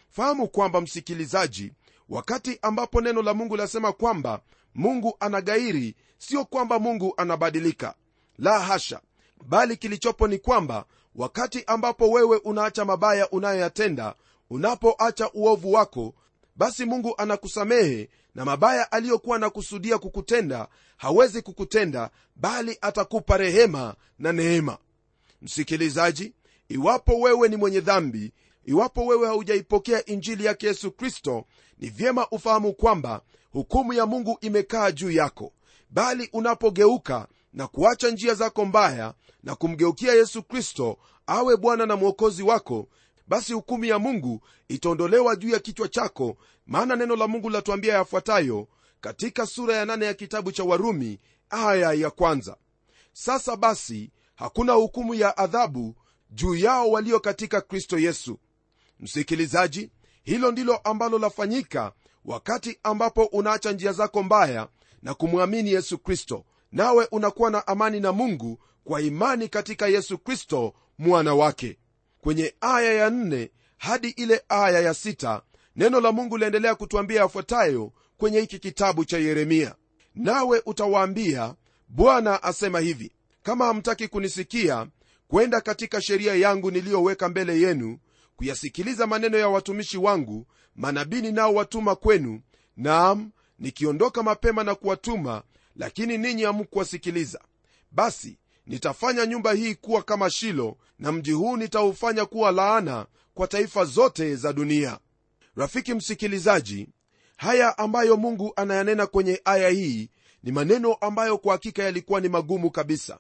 Fahamu 0.09 0.47
kwamba 0.47 0.81
msikilizaji 0.81 1.73
wakati 2.09 2.59
ambapo 2.61 3.01
neno 3.01 3.21
la 3.21 3.33
mungu 3.33 3.55
lasema 3.57 3.91
kwamba 3.91 4.41
mungu 4.75 5.17
anagairi 5.19 5.95
sio 6.17 6.45
kwamba 6.45 6.79
mungu 6.79 7.13
anabadilika. 7.17 7.95
La 8.37 8.59
hasha! 8.59 9.01
Bali 9.47 9.77
kilichopo 9.77 10.27
ni 10.27 10.37
kwamba 10.37 10.85
wakati 11.15 11.63
ambapo 11.67 12.09
wewe 12.11 12.37
unaacha 12.37 12.85
mabaya 12.85 13.29
unayoyatenda 13.29 14.15
unapoacha 14.49 15.31
uovu 15.33 15.73
wako 15.73 16.13
basi 16.55 16.85
mungu 16.85 17.13
anakusamehe 17.17 18.09
na 18.35 18.45
mabaya 18.45 18.91
aliyokuwa 18.91 19.35
anakusudia 19.35 19.97
kukutenda 19.97 20.67
hawezi 20.97 21.41
kukutenda 21.41 22.09
bali 22.35 22.77
atakupa 22.81 23.37
rehema 23.37 23.95
na 24.19 24.31
neema. 24.33 24.77
Msikilizaji 25.41 26.33
iwapo 26.69 27.19
wewe 27.19 27.49
ni 27.49 27.55
mwenye 27.55 27.79
dhambi 27.81 28.33
iwapo 28.65 29.05
wewe 29.05 29.27
haujaipokea 29.27 30.05
injili 30.05 30.45
yake 30.45 30.67
yesu 30.67 30.91
kristo 30.91 31.45
ni 31.79 31.89
vyema 31.89 32.27
ufahamu 32.29 32.73
kwamba 32.73 33.21
hukumu 33.51 33.93
ya 33.93 34.05
mungu 34.05 34.37
imekaa 34.41 34.91
juu 34.91 35.11
yako. 35.11 35.53
Bali 35.89 36.29
unapogeuka 36.33 37.27
na 37.53 37.67
kuacha 37.67 38.09
njia 38.09 38.33
zako 38.33 38.65
mbaya 38.65 39.13
na 39.43 39.55
kumgeukia 39.55 40.13
yesu 40.13 40.43
kristo 40.43 40.97
awe 41.27 41.57
bwana 41.57 41.85
na 41.85 41.95
mwokozi 41.95 42.43
wako 42.43 42.87
basi 43.27 43.53
hukumu 43.53 43.85
ya 43.85 43.99
mungu 43.99 44.41
itaondolewa 44.67 45.35
juu 45.35 45.49
ya 45.49 45.59
kichwa 45.59 45.87
chako 45.87 46.37
maana 46.65 46.95
neno 46.95 47.15
la 47.15 47.27
mungu 47.27 47.49
latuambia 47.49 47.93
yafuatayo 47.93 48.67
katika 49.01 49.45
sura 49.45 49.75
ya 49.75 49.85
nane 49.85 50.05
ya 50.05 50.13
kitabu 50.13 50.51
cha 50.51 50.63
warumi 50.63 51.19
aya 51.49 51.93
ya 51.93 52.09
kwanza. 52.11 52.57
Sasa 53.13 53.55
basi 53.55 54.11
hakuna 54.35 54.73
hukumu 54.73 55.13
ya 55.15 55.37
adhabu 55.37 55.95
juu 56.29 56.55
yao 56.55 56.89
walio 56.91 57.19
katika 57.19 57.61
kristo 57.61 57.99
yesu. 57.99 58.39
Msikilizaji 58.99 59.91
hilo 60.23 60.51
ndilo 60.51 60.77
ambalo 60.77 61.19
lafanyika 61.19 61.91
wakati 62.25 62.79
ambapo 62.83 63.25
unaacha 63.25 63.71
njia 63.71 63.91
zako 63.91 64.23
mbaya 64.23 64.67
na 65.01 65.13
kumwamini 65.13 65.71
yesu 65.71 65.97
kristo 65.97 66.45
nawe 66.71 67.07
unakuwa 67.11 67.51
na 67.51 67.67
amani 67.67 67.99
na 67.99 68.11
mungu 68.11 68.59
kwa 68.83 69.01
imani 69.01 69.47
katika 69.47 69.87
yesu 69.87 70.17
kristo 70.17 70.73
mwana 70.97 71.35
wake 71.35 71.77
kwenye 72.27 72.53
aya 72.61 72.93
ya 72.93 73.09
nne 73.09 73.51
hadi 73.77 74.09
ile 74.09 74.43
aya 74.49 74.79
ya 74.79 74.93
sita 74.93 75.41
neno 75.75 76.01
la 76.01 76.11
mungu 76.11 76.37
liendelea 76.37 76.75
kutwambia 76.75 77.21
yafuatayo 77.21 77.91
kwenye 78.17 78.39
hiki 78.39 78.59
kitabu 78.59 79.05
cha 79.05 79.17
yeremia. 79.17 79.75
Nawe 80.15 80.61
utawaambia 80.65 81.55
bwana 81.87 82.43
asema 82.43 82.79
hivi 82.79 83.11
kama 83.43 83.65
hamtaki 83.65 84.07
kunisikia 84.07 84.87
kwenda 85.27 85.61
katika 85.61 86.01
sheria 86.01 86.35
yangu 86.35 86.71
niliyoweka 86.71 87.29
mbele 87.29 87.59
yenu 87.61 87.99
kuyasikiliza 88.35 89.07
maneno 89.07 89.37
ya 89.37 89.49
watumishi 89.49 89.97
wangu 89.97 90.47
manabii 90.75 91.21
ninaowatuma 91.21 91.95
kwenu 91.95 92.41
naam 92.77 93.31
nikiondoka 93.59 94.23
mapema 94.23 94.63
na 94.63 94.75
kuwatuma 94.75 95.43
lakini 95.75 96.17
ninyi 96.17 96.43
hamkuwasikiliza 96.43 97.39
basi 97.91 98.37
nitafanya 98.67 99.25
nyumba 99.25 99.53
hii 99.53 99.75
kuwa 99.75 100.03
kama 100.03 100.29
shilo 100.29 100.77
na 100.99 101.11
mji 101.11 101.31
huu 101.31 101.57
nitaufanya 101.57 102.25
kuwa 102.25 102.51
laana 102.51 103.05
kwa 103.33 103.47
taifa 103.47 103.85
zote 103.85 104.35
za 104.35 104.53
dunia. 104.53 104.99
Rafiki 105.55 105.93
msikilizaji 105.93 106.87
haya 107.37 107.77
ambayo 107.77 108.17
mungu 108.17 108.53
anayanena 108.55 109.07
kwenye 109.07 109.41
aya 109.45 109.69
hii 109.69 110.09
ni 110.43 110.51
maneno 110.51 110.93
ambayo 110.93 111.37
kwa 111.37 111.51
hakika 111.51 111.83
yalikuwa 111.83 112.19
ni 112.21 112.29
magumu 112.29 112.71
kabisa. 112.71 113.19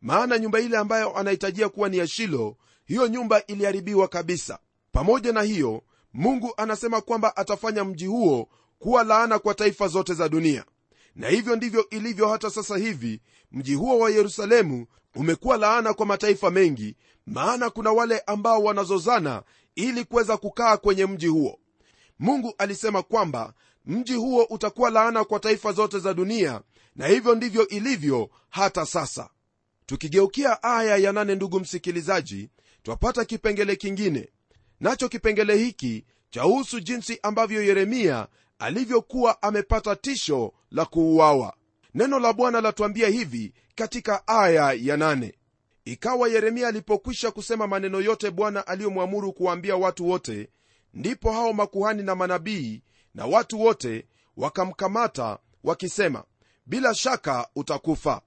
Maana 0.00 0.38
nyumba 0.38 0.60
ile 0.60 0.76
ambayo 0.76 1.16
anahitajia 1.16 1.68
kuwa 1.68 1.88
ni 1.88 1.96
ya 1.98 2.06
shilo 2.06 2.56
hiyo 2.84 3.08
nyumba 3.08 3.46
iliharibiwa 3.46 4.08
kabisa. 4.08 4.58
Pamoja 4.92 5.32
na 5.32 5.42
hiyo 5.42 5.82
mungu 6.12 6.54
anasema 6.56 7.00
kwamba 7.00 7.36
atafanya 7.36 7.84
mji 7.84 8.06
huo 8.06 8.48
kuwa 8.78 9.04
laana 9.04 9.38
kwa 9.38 9.54
taifa 9.54 9.88
zote 9.88 10.14
za 10.14 10.28
dunia 10.28 10.64
na 11.18 11.28
hivyo 11.28 11.56
ndivyo 11.56 11.88
ilivyo 11.90 12.28
hata 12.28 12.50
sasa 12.50 12.76
hivi. 12.76 13.20
Mji 13.52 13.74
huo 13.74 13.98
wa 13.98 14.10
yerusalemu 14.10 14.86
umekuwa 15.14 15.56
laana 15.56 15.94
kwa 15.94 16.06
mataifa 16.06 16.50
mengi 16.50 16.96
maana 17.26 17.70
kuna 17.70 17.92
wale 17.92 18.18
ambao 18.20 18.62
wanazozana 18.62 19.42
ili 19.74 20.04
kuweza 20.04 20.36
kukaa 20.36 20.76
kwenye 20.76 21.06
mji 21.06 21.26
huo. 21.26 21.58
Mungu 22.18 22.54
alisema 22.58 23.02
kwamba 23.02 23.54
mji 23.86 24.14
huo 24.14 24.44
utakuwa 24.44 24.90
laana 24.90 25.24
kwa 25.24 25.40
taifa 25.40 25.72
zote 25.72 25.98
za 25.98 26.14
dunia 26.14 26.60
na 26.96 27.06
hivyo 27.06 27.34
ndivyo 27.34 27.68
ilivyo 27.68 28.30
hata 28.50 28.86
sasa. 28.86 29.30
Tukigeukia 29.86 30.62
aya 30.62 30.96
ya 30.96 31.12
nane 31.12 31.34
ndugu 31.34 31.60
msikilizaji 31.60 32.50
twapata 32.82 33.24
kipengele 33.24 33.76
kingine. 33.76 34.28
Nacho 34.80 35.08
kipengele 35.08 35.56
hiki 35.56 36.04
chahusu 36.30 36.80
jinsi 36.80 37.18
ambavyo 37.22 37.62
yeremia 37.62 38.26
alivyokuwa 38.58 39.42
amepata 39.42 39.96
tisho 39.96 40.52
la 40.70 40.84
kuuawa. 40.84 41.54
Neno 41.94 42.18
la 42.18 42.32
bwana 42.32 42.60
latuambia 42.60 43.08
hivi 43.08 43.52
katika 43.74 44.28
aya 44.28 44.72
ya 44.72 44.96
nane. 44.96 45.34
Ikawa 45.84 46.28
yeremia 46.28 46.68
alipokwisha 46.68 47.30
kusema 47.30 47.66
maneno 47.66 48.00
yote 48.00 48.30
bwana 48.30 48.66
aliyomwamuru 48.66 49.32
kuwaambia 49.32 49.76
watu 49.76 50.08
wote 50.08 50.48
ndipo 50.94 51.32
hao 51.32 51.52
makuhani 51.52 52.02
na 52.02 52.14
manabii 52.14 52.82
na 53.14 53.26
watu 53.26 53.60
wote 53.60 54.06
wakamkamata 54.36 55.38
wakisema 55.64 56.24
bila 56.66 56.94
shaka 56.94 57.48
utakufa. 57.56 58.20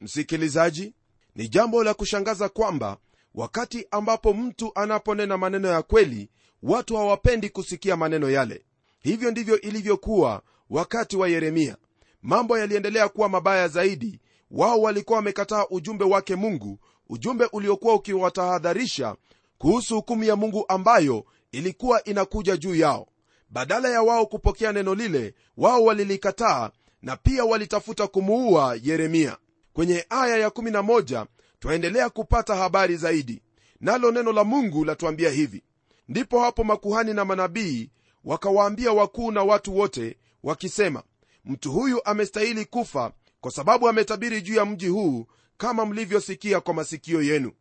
Msikilizaji 0.00 0.94
ni 1.34 1.48
jambo 1.48 1.84
la 1.84 1.94
kushangaza 1.94 2.48
kwamba 2.48 2.96
wakati 3.34 3.86
ambapo 3.90 4.34
mtu 4.34 4.72
anaponena 4.74 5.38
maneno 5.38 5.68
ya 5.68 5.82
kweli 5.82 6.30
watu 6.62 6.96
hawapendi 6.96 7.48
kusikia 7.50 7.96
maneno 7.96 8.30
yale 8.30 8.64
hivyo 9.00 9.30
ndivyo 9.30 9.60
ilivyokuwa 9.60 10.42
wakati 10.70 11.16
wa 11.16 11.28
yeremia. 11.28 11.76
Mambo 12.22 12.58
yaliendelea 12.58 13.08
kuwa 13.08 13.28
mabaya 13.28 13.68
zaidi. 13.68 14.20
Wao 14.50 14.80
walikuwa 14.80 15.16
wamekataa 15.16 15.66
ujumbe 15.70 16.04
wake 16.04 16.36
mungu 16.36 16.78
ujumbe 17.08 17.48
uliokuwa 17.52 17.94
ukiwatahadharisha 17.94 19.16
kuhusu 19.58 19.94
hukumu 19.94 20.24
ya 20.24 20.36
mungu 20.36 20.64
ambayo 20.68 21.24
ilikuwa 21.52 22.04
inakuja 22.04 22.56
juu 22.56 22.74
yao. 22.74 23.06
Badala 23.50 23.88
ya 23.90 24.02
wao 24.02 24.26
kupokea 24.26 24.72
neno 24.72 24.94
lile 24.94 25.34
wao 25.56 25.84
walilikataa 25.84 26.70
na 27.02 27.16
pia 27.16 27.44
walitafuta 27.44 28.06
kumuua 28.06 28.78
yeremia. 28.82 29.36
Kwenye 29.72 30.06
aya 30.10 30.48
ya11 30.48 31.26
twaendelea 31.58 32.10
kupata 32.10 32.54
habari 32.56 32.96
zaidi. 32.96 33.42
Nalo 33.80 34.10
neno 34.10 34.32
la 34.32 34.44
mungu 34.44 34.84
latuambia 34.84 35.30
hivi. 35.30 35.62
Ndipo 36.08 36.40
hapo 36.40 36.64
makuhani 36.64 37.14
na 37.14 37.24
manabii 37.24 37.90
wakawaambia 38.28 38.92
wakuu 38.92 39.30
na 39.30 39.42
watu 39.42 39.76
wote 39.78 40.16
wakisema 40.42 41.02
mtu 41.44 41.72
huyu 41.72 42.04
amestahili 42.04 42.64
kufa 42.64 43.12
kwa 43.40 43.50
sababu 43.50 43.88
ametabiri 43.88 44.42
juu 44.42 44.54
ya 44.54 44.64
mji 44.64 44.88
huu 44.88 45.26
kama 45.56 45.86
mlivyosikia 45.86 46.60
kwa 46.60 46.74
masikio 46.74 47.22
yenu. 47.22 47.52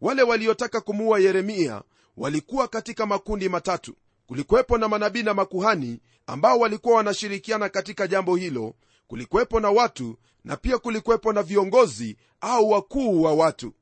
Wale 0.00 0.22
waliotaka 0.22 0.80
kumuua 0.80 1.18
yeremia 1.18 1.82
walikuwa 2.16 2.68
katika 2.68 3.06
makundi 3.06 3.48
matatu. 3.48 3.94
Kulikuwepo 4.26 4.78
na 4.78 4.88
manabii 4.88 5.22
na 5.22 5.34
makuhani 5.34 6.00
ambao 6.26 6.58
walikuwa 6.58 6.96
wanashirikiana 6.96 7.68
katika 7.68 8.06
jambo 8.06 8.36
hilo 8.36 8.74
kulikuwepo 9.06 9.60
na 9.60 9.70
watu 9.70 10.16
na 10.44 10.56
pia 10.56 10.78
kulikuwepo 10.78 11.32
na 11.32 11.42
viongozi 11.42 12.16
au 12.40 12.70
wakuu 12.70 13.22
wa 13.22 13.34
watu. 13.34 13.72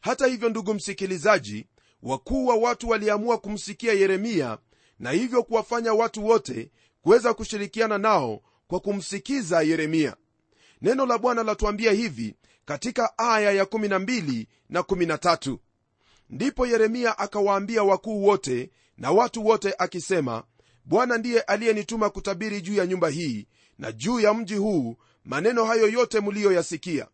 Hata 0.00 0.26
hivyo 0.26 0.48
ndugu 0.48 0.74
msikilizaji 0.74 1.66
wakuu 2.02 2.46
wa 2.46 2.54
watu 2.56 2.88
waliamua 2.88 3.38
kumsikia 3.38 3.92
yeremia 3.92 4.58
na 5.02 5.10
hivyo 5.10 5.42
kuwafanya 5.42 5.92
watu 5.94 6.26
wote 6.26 6.70
kuweza 7.02 7.34
kushirikiana 7.34 7.98
nao 7.98 8.42
kwa 8.66 8.80
kumsikiza 8.80 9.62
yeremia. 9.62 10.16
Neno 10.82 11.06
la 11.06 11.18
bwana 11.18 11.42
latuambia 11.42 11.92
hivi 11.92 12.34
katika 12.64 13.18
aya 13.18 13.64
ya12 13.64 14.46
na 14.68 14.80
13 14.80 15.58
ndipo 16.30 16.66
yeremia 16.66 17.18
akawaambia 17.18 17.82
wakuu 17.82 18.24
wote 18.24 18.70
na 18.98 19.10
watu 19.10 19.46
wote 19.46 19.74
akisema 19.78 20.44
bwana 20.84 21.18
ndiye 21.18 21.40
aliyenituma 21.40 22.10
kutabiri 22.10 22.60
juu 22.60 22.74
ya 22.74 22.86
nyumba 22.86 23.08
hii 23.08 23.46
na 23.78 23.92
juu 23.92 24.20
ya 24.20 24.34
mji 24.34 24.54
huu 24.54 24.96
maneno 25.24 25.64
hayo 25.64 25.88
yote 25.88 26.20
mliyoyasikia. 26.20 27.06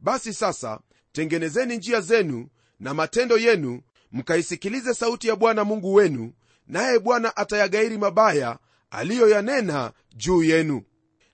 Basi 0.00 0.34
sasa 0.34 0.80
tengenezeni 1.12 1.76
njia 1.76 2.00
zenu 2.00 2.48
na 2.80 2.94
matendo 2.94 3.38
yenu 3.38 3.80
mkaisikilize 4.12 4.94
sauti 4.94 5.28
ya 5.28 5.36
bwana 5.36 5.64
mungu 5.64 5.94
wenu 5.94 6.32
naye 6.70 6.98
bwana 6.98 7.36
atayagairi 7.36 7.98
mabaya 7.98 8.58
aliyoyanena 8.90 9.92
juu 10.16 10.42
yenu. 10.42 10.82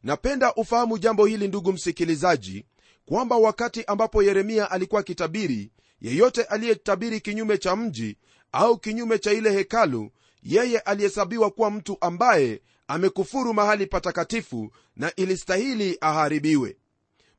Napenda 0.02 0.54
ufahamu 0.54 0.98
jambo 0.98 1.26
hili 1.26 1.48
ndugu 1.48 1.72
msikilizaji 1.72 2.64
kwamba 3.06 3.36
wakati 3.36 3.84
ambapo 3.84 4.22
yeremia 4.22 4.70
alikuwa 4.70 5.00
akitabiri 5.00 5.70
yeyote 6.00 6.42
aliyetabiri 6.42 7.20
kinyume 7.20 7.58
cha 7.58 7.76
mji 7.76 8.16
au 8.52 8.78
kinyume 8.78 9.18
cha 9.18 9.32
ile 9.32 9.52
hekalu 9.52 10.10
yeye 10.42 10.78
alihesabiwa 10.78 11.50
kuwa 11.50 11.70
mtu 11.70 11.96
ambaye 12.00 12.62
amekufuru 12.88 13.54
mahali 13.54 13.86
patakatifu 13.86 14.70
na 14.96 15.14
ilistahili 15.16 15.98
aharibiwe. 16.00 16.76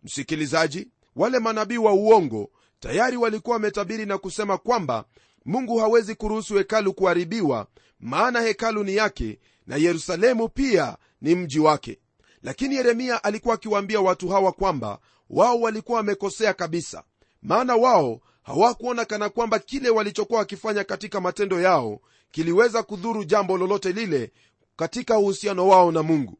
Msikilizaji 0.03 0.87
wale 1.15 1.39
manabii 1.39 1.77
wa 1.77 1.93
uongo 1.93 2.49
tayari 2.79 3.17
walikuwa 3.17 3.53
wametabiri 3.53 4.05
na 4.05 4.17
kusema 4.17 4.57
kwamba 4.57 5.05
mungu 5.47 5.77
hawezi 5.77 6.15
kuruhusu 6.15 6.55
hekalu 6.57 6.93
kuharibiwa 6.93 7.67
maana 7.99 8.41
hekalu 8.41 8.83
ni 8.83 8.95
yake 8.95 9.39
na 9.67 9.75
yerusalemu 9.75 10.49
pia 10.49 10.97
ni 11.21 11.35
mji 11.35 11.59
wake. 11.59 11.99
Lakini 12.43 12.75
yeremia 12.75 13.23
alikuwa 13.23 13.55
akiwaambia 13.55 14.01
watu 14.01 14.29
hawa 14.29 14.51
kwamba 14.51 14.99
wao 15.29 15.59
walikuwa 15.61 15.97
wamekosea 15.97 16.53
kabisa 16.53 17.03
maana 17.41 17.75
wao 17.75 18.19
hawakuona 18.43 19.05
kana 19.05 19.29
kwamba 19.29 19.59
kile 19.59 19.89
walichokuwa 19.89 20.39
wakifanya 20.39 20.83
katika 20.83 21.21
matendo 21.21 21.61
yao 21.61 22.01
kiliweza 22.31 22.83
kudhuru 22.83 23.23
jambo 23.23 23.57
lolote 23.57 23.91
lile 23.91 24.31
katika 24.75 25.17
uhusiano 25.19 25.67
wao 25.67 25.91
na 25.91 26.03
mungu. 26.03 26.37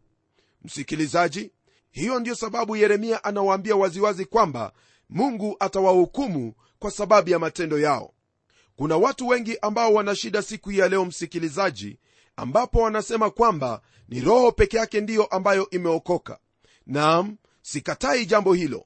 Msikilizaji 0.64 1.52
hiyo 1.92 2.20
ndiyo 2.20 2.36
sababu 2.36 2.76
yeremia 2.76 3.24
anawaambia 3.24 3.76
waziwazi 3.76 4.26
kwamba 4.26 4.74
mungu 5.10 5.56
atawahukumu 5.60 6.54
kwa 6.80 6.92
sababu 6.92 7.30
ya 7.30 7.40
matendo 7.40 7.80
yao 7.80 8.14
kuna 8.78 8.98
watu 8.98 9.28
wengi 9.28 9.58
ambao 9.62 9.94
wana 9.94 10.16
shida 10.16 10.42
siku 10.42 10.70
hii 10.70 10.78
ya 10.78 10.90
leo 10.90 11.06
msikilizaji 11.06 11.98
ambapo 12.36 12.80
wanasema 12.82 13.30
kwamba 13.30 13.82
ni 14.10 14.22
roho 14.22 14.52
peke 14.52 14.78
yake 14.78 15.02
ndiyo 15.02 15.26
ambayo 15.26 15.70
imeokoka. 15.70 16.40
Naam 16.86 17.38
sikatai 17.62 18.26
jambo 18.26 18.54
hilo 18.54 18.86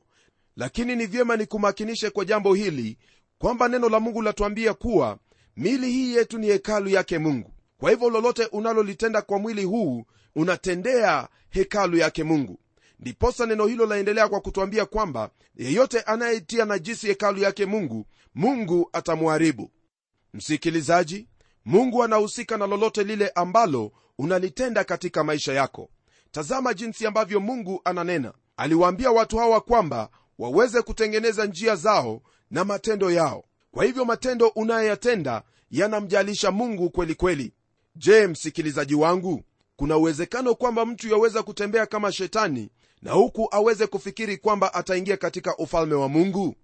lakini 0.55 0.95
ni 0.95 1.05
vyema 1.05 1.37
nikumakinishe 1.37 2.09
kwa 2.09 2.25
jambo 2.25 2.53
hili 2.53 2.97
kwamba 3.37 3.67
neno 3.67 3.89
la 3.89 3.99
mungu 3.99 4.21
latuambia 4.21 4.73
kuwa 4.73 5.17
mili 5.57 5.91
hii 5.91 6.15
yetu 6.15 6.37
ni 6.37 6.47
hekalu 6.47 6.89
yake 6.89 7.17
mungu. 7.17 7.53
Kwa 7.77 7.91
hivyo 7.91 8.09
lolote 8.09 8.45
unalolitenda 8.45 9.21
kwa 9.21 9.39
mwili 9.39 9.63
huu 9.63 10.05
unatendea 10.35 11.27
hekalu 11.49 11.97
yake 11.97 12.23
mungu. 12.23 12.59
Ndiposa 12.99 13.45
neno 13.45 13.65
hilo 13.65 13.85
laendelea 13.85 14.27
kwa 14.27 14.41
kutwambia 14.41 14.85
kwamba 14.85 15.29
yeyote 15.55 16.01
anayetia 16.01 16.65
najisi 16.65 17.07
hekalu 17.07 17.39
yake 17.39 17.65
mungu 17.65 18.05
mungu 18.35 18.89
atamwharibu 18.93 19.71
msikilizaji 20.33 21.27
mungu 21.65 22.03
anahusika 22.03 22.57
na 22.57 22.67
lolote 22.67 23.03
lile 23.03 23.29
ambalo 23.29 23.91
unalitenda 24.17 24.83
katika 24.83 25.23
maisha 25.23 25.53
yako. 25.53 25.89
Tazama 26.31 26.73
jinsi 26.73 27.05
ambavyo 27.07 27.39
mungu 27.39 27.81
ananena. 27.83 28.33
Aliwaambia 28.57 29.11
watu 29.11 29.37
hawa 29.37 29.61
kwamba 29.61 30.09
waweze 30.39 30.81
kutengeneza 30.81 31.45
njia 31.45 31.75
zao 31.75 32.21
na 32.51 32.65
matendo 32.65 33.11
yao. 33.11 33.43
Kwa 33.71 33.85
hivyo 33.85 34.05
matendo 34.05 34.47
unayoyatenda 34.47 35.43
yanamjalisha 35.71 36.51
mungu 36.51 36.89
kweli 36.89 37.15
kweli. 37.15 37.53
Je 37.95 38.27
msikilizaji 38.27 38.95
wangu 38.95 39.43
kuna 39.75 39.97
uwezekano 39.97 40.55
kwamba 40.55 40.85
mtu 40.85 41.07
yaweza 41.09 41.43
kutembea 41.43 41.85
kama 41.85 42.11
shetani 42.11 42.69
na 43.01 43.11
huku 43.11 43.47
aweze 43.51 43.87
kufikiri 43.87 44.37
kwamba 44.37 44.73
ataingia 44.73 45.17
katika 45.17 45.57
ufalme 45.57 45.95
wa 45.95 46.09
mungu? 46.09 46.55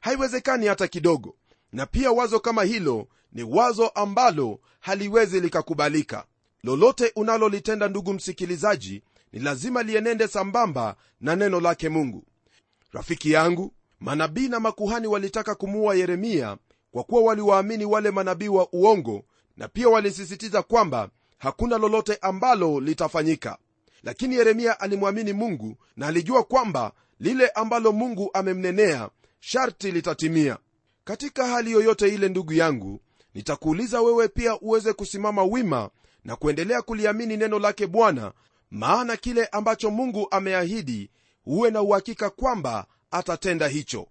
Haiwezekani 0.00 0.66
hata 0.66 0.88
kidogo 0.88 1.34
na 1.74 1.86
pia 1.86 2.12
wazo 2.12 2.40
kama 2.40 2.62
hilo 2.64 3.06
ni 3.32 3.42
wazo 3.42 3.88
ambalo 3.88 4.60
haliwezi 4.80 5.40
likakubalika. 5.40 6.24
Lolote 6.62 7.12
unalolitenda 7.16 7.88
ndugu 7.88 8.12
msikilizaji 8.12 9.02
ni 9.32 9.40
lazima 9.40 9.82
lienende 9.82 10.28
sambamba 10.28 10.96
na 11.20 11.36
neno 11.36 11.60
lake 11.60 11.88
mungu. 11.88 12.24
Rafiki 12.92 13.30
yangu 13.32 13.72
manabii 14.00 14.48
na 14.48 14.60
makuhani 14.60 15.06
walitaka 15.06 15.54
kumuua 15.54 15.94
yeremia 15.94 16.56
kwa 16.90 17.04
kuwa 17.04 17.22
waliwaamini 17.22 17.84
wale 17.84 18.10
manabii 18.10 18.48
wa 18.48 18.68
uongo 18.72 19.22
na 19.56 19.68
pia 19.68 19.88
walisisitiza 19.88 20.62
kwamba 20.62 21.08
hakuna 21.38 21.78
lolote 21.78 22.18
ambalo 22.20 22.80
litafanyika. 22.80 23.58
Lakini 24.02 24.34
yeremia 24.34 24.80
alimwamini 24.80 25.32
mungu 25.32 25.76
na 25.96 26.06
alijua 26.06 26.42
kwamba 26.44 26.92
lile 27.20 27.48
ambalo 27.48 27.92
mungu 27.92 28.30
amemnenea 28.34 29.08
sharti 29.40 29.92
litatimia 29.92 30.58
katika 31.04 31.46
hali 31.46 31.70
yoyote 31.72 32.08
ile 32.08 32.28
ndugu 32.28 32.52
yangu 32.52 33.00
nitakuuliza 33.34 34.00
wewe 34.02 34.28
pia 34.28 34.60
uweze 34.60 34.92
kusimama 34.92 35.44
wima 35.44 35.90
na 36.24 36.36
kuendelea 36.36 36.82
kuliamini 36.82 37.36
neno 37.36 37.58
lake 37.58 37.86
bwana 37.86 38.32
maana 38.70 39.16
kile 39.16 39.46
ambacho 39.46 39.90
mungu 39.90 40.28
ameahidi 40.30 41.10
huwe 41.44 41.70
na 41.70 41.82
uhakika 41.82 42.30
kwamba 42.30 42.86
atatenda 43.10 43.68
hicho. 43.68 44.06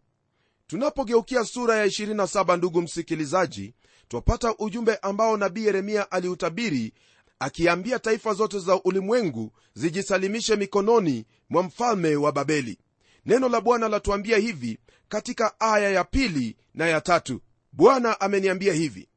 Tunapogeukia 0.67 1.43
sura 1.45 1.75
ya 1.75 1.85
27 1.85 2.57
ndugu 2.57 2.81
msikilizaji 2.81 3.73
twapata 4.07 4.55
ujumbe 4.59 4.95
ambao 4.95 5.37
nabii 5.37 5.65
yeremia 5.65 6.11
aliutabiri 6.11 6.93
akiambia 7.39 7.99
taifa 7.99 8.33
zote 8.33 8.59
za 8.59 8.81
ulimwengu 8.83 9.51
zijisalimishe 9.73 10.55
mikononi 10.55 11.25
mwa 11.49 11.63
mfalme 11.63 12.15
wa 12.15 12.31
babeli. 12.31 12.77
Neno 13.25 13.49
la 13.49 13.61
bwana 13.61 13.87
latuambia 13.89 14.37
hivi 14.37 14.79
katika 15.09 15.59
aya 15.59 15.89
ya 15.89 16.03
pili 16.03 16.57
na 16.73 16.87
ya 16.87 17.01
tatu. 17.01 17.41
Bwana 17.71 18.21
ameniambia 18.21 18.73
hivi 18.73 19.09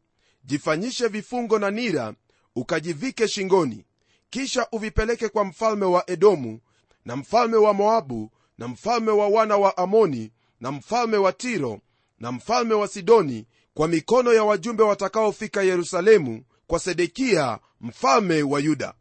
jifanyishe 0.44 1.08
vifungo 1.08 1.58
na 1.58 1.70
nira 1.70 2.14
ukajivike 2.56 3.28
shingoni. 3.28 3.84
Kisha 4.30 4.66
uvipeleke 4.72 5.28
kwa 5.28 5.44
mfalme 5.44 5.84
wa 5.84 6.10
edomu 6.10 6.60
na 7.04 7.16
mfalme 7.16 7.56
wa 7.56 7.74
moabu 7.74 8.30
na 8.58 8.68
mfalme 8.68 9.10
wa 9.10 9.28
wana 9.28 9.56
wa 9.56 9.76
amoni 9.76 10.32
na 10.60 10.72
mfalme 10.72 11.16
wa 11.16 11.32
tiro 11.32 11.80
na 12.18 12.32
mfalme 12.32 12.74
wa 12.74 12.88
sidoni 12.88 13.46
kwa 13.74 13.88
mikono 13.88 14.32
ya 14.34 14.44
wajumbe 14.44 14.82
watakaofika 14.82 15.62
yerusalemu 15.62 16.44
kwa 16.66 16.78
sedekia 16.78 17.58
mfalme 17.80 18.42
wa 18.42 18.60
yuda. 18.60 18.94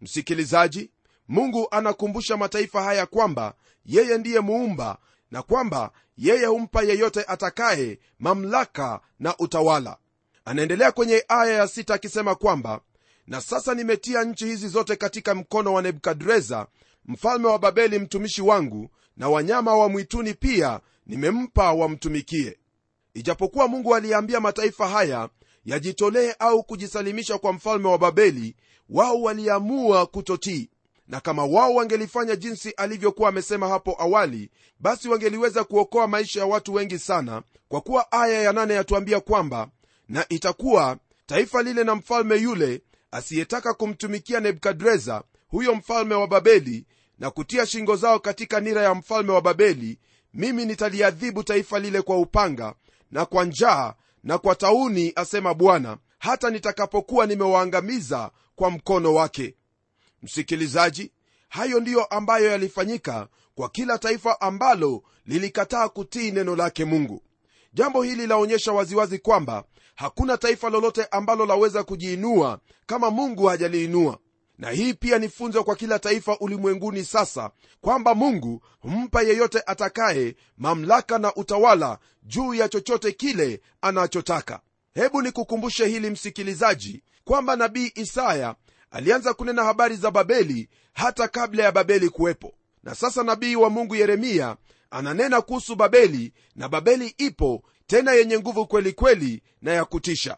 Msikilizaji 0.00 0.90
mungu 1.28 1.68
anakumbusha 1.70 2.36
mataifa 2.36 2.82
haya 2.82 3.06
kwamba 3.06 3.54
yeye 3.84 4.18
ndiye 4.18 4.40
muumba 4.40 4.98
na 5.32 5.42
kwamba 5.42 5.90
yeye 6.16 6.46
humpa 6.46 6.82
yeyote 6.82 7.24
atakaye 7.28 7.98
mamlaka 8.18 9.00
na 9.18 9.36
utawala. 9.38 9.96
Anaendelea 10.44 10.92
kwenye 10.92 11.24
aya 11.28 11.52
ya 11.54 11.68
sita 11.68 11.94
akisema 11.94 12.34
kwamba 12.34 12.80
na 13.26 13.40
sasa 13.40 13.74
nimetia 13.74 14.24
nchi 14.24 14.46
hizi 14.46 14.68
zote 14.68 14.96
katika 14.96 15.34
mkono 15.34 15.72
wa 15.74 15.82
nebukadreza 15.82 16.66
mfalme 17.06 17.46
wa 17.48 17.58
babeli 17.58 17.98
mtumishi 17.98 18.42
wangu 18.42 18.90
na 19.16 19.28
wanyama 19.28 19.76
wa 19.76 19.88
mwituni 19.88 20.34
pia 20.34 20.80
nimempa 21.06 21.72
wamtumikie. 21.72 22.58
Ijapokuwa 23.14 23.68
mungu 23.68 23.94
aliyeambia 23.94 24.40
mataifa 24.40 24.88
haya 24.88 25.28
yajitolee 25.64 26.32
au 26.38 26.62
kujisalimisha 26.62 27.38
kwa 27.38 27.52
mfalme 27.52 27.88
wa 27.88 27.98
babeli 27.98 28.56
wao 28.88 29.22
waliamua 29.22 30.06
kutotii 30.06 30.70
na 31.12 31.20
kama 31.20 31.44
wao 31.44 31.74
wangelifanya 31.74 32.36
jinsi 32.36 32.70
alivyokuwa 32.70 33.28
amesema 33.28 33.68
hapo 33.68 33.96
awali 33.98 34.50
basi 34.80 35.08
wangeliweza 35.08 35.64
kuokoa 35.64 36.06
maisha 36.06 36.40
ya 36.40 36.46
watu 36.46 36.74
wengi 36.74 36.98
sana 36.98 37.42
kwa 37.68 37.80
kuwa 37.80 38.12
aya 38.12 38.42
ya 38.42 38.52
nane 38.52 38.74
yatuambia 38.74 39.20
kwamba 39.20 39.68
na 40.08 40.26
itakuwa 40.28 40.96
taifa 41.26 41.62
lile 41.62 41.84
na 41.84 41.94
mfalme 41.94 42.36
yule 42.36 42.82
asiyetaka 43.10 43.74
kumtumikia 43.74 44.40
nebukadreza 44.40 45.22
huyo 45.48 45.74
mfalme 45.74 46.14
wa 46.14 46.26
babeli 46.26 46.86
na 47.18 47.30
kutia 47.30 47.66
shingo 47.66 47.96
zao 47.96 48.18
katika 48.18 48.60
nira 48.60 48.82
ya 48.82 48.94
mfalme 48.94 49.32
wa 49.32 49.40
babeli 49.40 49.98
mimi 50.34 50.64
nitaliadhibu 50.64 51.42
taifa 51.42 51.78
lile 51.78 52.02
kwa 52.02 52.18
upanga 52.18 52.74
na 53.10 53.26
kwa 53.26 53.44
njaa 53.44 53.94
na 54.24 54.38
kwa 54.38 54.54
tauni 54.54 55.12
asema 55.16 55.54
bwana 55.54 55.96
hata 56.18 56.50
nitakapokuwa 56.50 57.26
nimewaangamiza 57.26 58.30
kwa 58.56 58.70
mkono 58.70 59.14
wake 59.14 59.54
msikilizaji 60.22 61.12
hayo 61.48 61.80
ndiyo 61.80 62.04
ambayo 62.04 62.50
yalifanyika 62.50 63.28
kwa 63.54 63.68
kila 63.68 63.98
taifa 63.98 64.40
ambalo 64.40 65.02
lilikataa 65.26 65.88
kutii 65.88 66.30
neno 66.30 66.56
lake 66.56 66.84
mungu. 66.84 67.22
Jambo 67.72 68.02
hili 68.02 68.26
laonyesha 68.26 68.72
waziwazi 68.72 69.18
kwamba 69.18 69.64
hakuna 69.94 70.36
taifa 70.38 70.70
lolote 70.70 71.04
ambalo 71.04 71.46
laweza 71.46 71.84
kujiinua 71.84 72.60
kama 72.86 73.10
mungu 73.10 73.46
hajaliinua. 73.46 74.18
Na 74.58 74.70
hii 74.70 74.94
pia 74.94 75.18
ni 75.18 75.28
funzo 75.28 75.64
kwa 75.64 75.76
kila 75.76 75.98
taifa 75.98 76.38
ulimwenguni 76.38 77.04
sasa 77.04 77.50
kwamba 77.80 78.14
mungu 78.14 78.62
humpa 78.80 79.22
yeyote 79.22 79.62
atakaye 79.66 80.36
mamlaka 80.56 81.18
na 81.18 81.34
utawala 81.34 81.98
juu 82.22 82.54
ya 82.54 82.68
chochote 82.68 83.12
kile 83.12 83.60
anachotaka. 83.80 84.60
Hebu 84.94 85.22
nikukumbushe 85.22 85.86
hili 85.86 86.10
msikilizaji 86.10 87.02
kwamba 87.24 87.56
nabii 87.56 87.92
isaya 87.94 88.54
alianza 88.92 89.34
kunena 89.34 89.64
habari 89.64 89.96
za 89.96 90.10
babeli 90.10 90.68
hata 90.92 91.28
kabla 91.28 91.62
ya 91.64 91.72
babeli 91.72 92.08
kuwepo. 92.08 92.54
Na 92.82 92.94
sasa 92.94 93.22
nabii 93.22 93.56
wa 93.56 93.70
mungu 93.70 93.94
yeremia 93.94 94.56
ananena 94.90 95.40
kuhusu 95.40 95.76
babeli 95.76 96.32
na 96.56 96.68
babeli 96.68 97.14
ipo 97.18 97.62
tena 97.86 98.12
yenye 98.12 98.38
nguvu 98.38 98.66
kweli 98.66 98.92
kweli 98.92 99.42
na 99.62 99.72
ya 99.72 99.84
kutisha. 99.84 100.36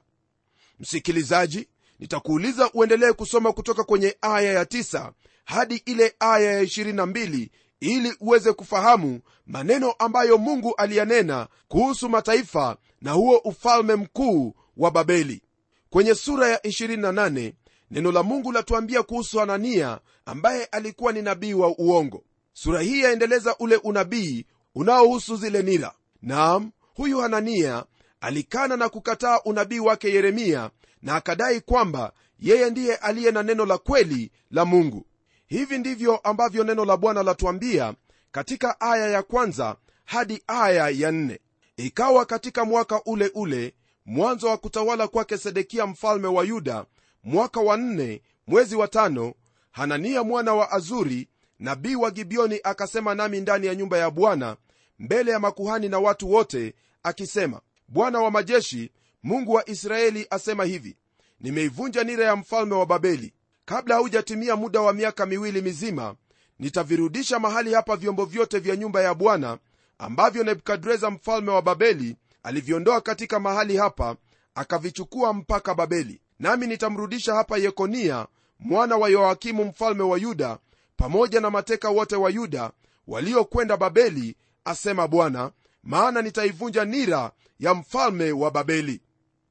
Msikilizaji 0.80 1.68
nitakuuliza 1.98 2.70
uendelee 2.74 3.12
kusoma 3.12 3.52
kutoka 3.52 3.84
kwenye 3.84 4.16
aya 4.20 4.52
ya 4.52 4.64
9 4.64 5.12
hadi 5.44 5.76
ile 5.76 6.14
aya 6.20 6.52
ya 6.52 6.62
22 6.62 7.48
ili 7.80 8.16
uweze 8.20 8.52
kufahamu 8.52 9.20
maneno 9.46 9.92
ambayo 9.92 10.38
mungu 10.38 10.74
aliyanena 10.76 11.48
kuhusu 11.68 12.08
mataifa 12.08 12.76
na 13.00 13.12
huo 13.12 13.36
ufalme 13.36 13.94
mkuu 13.96 14.54
wa 14.76 14.90
babeli. 14.90 15.42
Kwenye 15.90 16.14
sura 16.14 16.48
ya 16.48 16.56
28 16.58 17.52
neno 17.90 18.12
la 18.12 18.22
mungu 18.22 18.52
latuambia 18.52 19.02
kuhusu 19.02 19.40
anania 19.40 19.98
ambaye 20.26 20.64
alikuwa 20.64 21.12
ni 21.12 21.22
nabii 21.22 21.54
wa 21.54 21.68
uongo. 21.78 22.24
Sura 22.52 22.80
hii 22.80 23.00
yaendeleza 23.00 23.56
ule 23.58 23.76
unabii 23.76 24.46
unaohusu 24.74 25.36
zile 25.36 25.62
nira. 25.62 25.92
Naam 26.22 26.70
huyu 26.94 27.18
hanania 27.18 27.84
alikana 28.20 28.76
na 28.76 28.88
kukataa 28.88 29.40
unabii 29.44 29.78
wake 29.78 30.08
yeremia 30.14 30.70
na 31.02 31.14
akadai 31.16 31.60
kwamba 31.60 32.12
yeye 32.38 32.70
ndiye 32.70 32.96
aliye 32.96 33.30
na 33.30 33.42
neno 33.42 33.66
la 33.66 33.78
kweli 33.78 34.32
la 34.50 34.64
mungu. 34.64 35.06
Hivi 35.46 35.78
ndivyo 35.78 36.16
ambavyo 36.16 36.64
neno 36.64 36.84
la 36.84 36.96
bwana 36.96 37.22
latuambia 37.22 37.94
katika 38.32 38.80
aya 38.80 39.08
ya 39.08 39.22
kwanza 39.22 39.76
hadi 40.04 40.42
aya 40.46 40.88
ya 40.88 41.12
nne. 41.12 41.40
Ikawa 41.76 42.24
katika 42.26 42.64
mwaka 42.64 43.02
ule 43.04 43.30
ule 43.34 43.74
mwanzo 44.06 44.46
wa 44.48 44.56
kutawala 44.56 45.08
kwake 45.08 45.38
sedekia 45.38 45.86
mfalme 45.86 46.28
wa 46.28 46.44
yuda 46.44 46.84
mwaka 47.24 47.60
wa 47.60 47.76
nne 47.76 48.22
mwezi 48.46 48.76
wa 48.76 48.88
tano 48.88 49.34
hanania 49.70 50.22
mwana 50.22 50.54
wa 50.54 50.70
azuri 50.70 51.28
nabii 51.58 51.94
wa 51.94 52.10
gibioni 52.10 52.60
akasema 52.64 53.14
nami 53.14 53.40
ndani 53.40 53.66
ya 53.66 53.74
nyumba 53.74 53.98
ya 53.98 54.10
bwana 54.10 54.56
mbele 54.98 55.30
ya 55.30 55.38
makuhani 55.40 55.88
na 55.88 55.98
watu 55.98 56.30
wote 56.32 56.74
akisema 57.02 57.60
bwana 57.88 58.20
wa 58.20 58.30
majeshi 58.30 58.90
mungu 59.22 59.52
wa 59.52 59.68
israeli 59.70 60.26
asema 60.30 60.64
hivi 60.64 60.96
nimeivunja 61.40 62.04
nira 62.04 62.24
ya 62.24 62.36
mfalme 62.36 62.74
wa 62.74 62.86
babeli. 62.86 63.34
Kabla 63.64 63.94
haujatimia 63.94 64.56
muda 64.56 64.80
wa 64.80 64.92
miaka 64.92 65.26
miwili 65.26 65.62
mizima 65.62 66.14
nitavirudisha 66.58 67.38
mahali 67.38 67.74
hapa 67.74 67.96
vyombo 67.96 68.24
vyote 68.24 68.58
vya 68.58 68.76
nyumba 68.76 69.02
ya 69.02 69.14
bwana 69.14 69.58
ambavyo 69.98 70.44
nebukadreza 70.44 71.10
mfalme 71.10 71.50
wa 71.50 71.62
babeli 71.62 72.16
aliviondoa 72.42 73.00
katika 73.00 73.40
mahali 73.40 73.76
hapa 73.76 74.16
akavichukua 74.54 75.32
mpaka 75.32 75.74
babeli 75.74 76.20
nami 76.38 76.66
nitamrudisha 76.66 77.34
hapa 77.34 77.58
yekonia 77.58 78.26
mwana 78.58 78.96
wa 78.96 79.08
yoakimu 79.08 79.64
mfalme 79.64 80.02
wa 80.02 80.18
yuda 80.18 80.58
pamoja 80.96 81.40
na 81.40 81.50
mateka 81.50 81.90
wote 81.90 82.16
wa 82.16 82.30
yuda 82.30 82.70
waliokwenda 83.06 83.76
babeli 83.76 84.36
asema 84.64 85.08
bwana 85.08 85.50
maana 85.82 86.22
nitaivunja 86.22 86.84
nira 86.84 87.30
ya 87.58 87.74
mfalme 87.74 88.32
wa 88.32 88.50
babeli. 88.50 89.00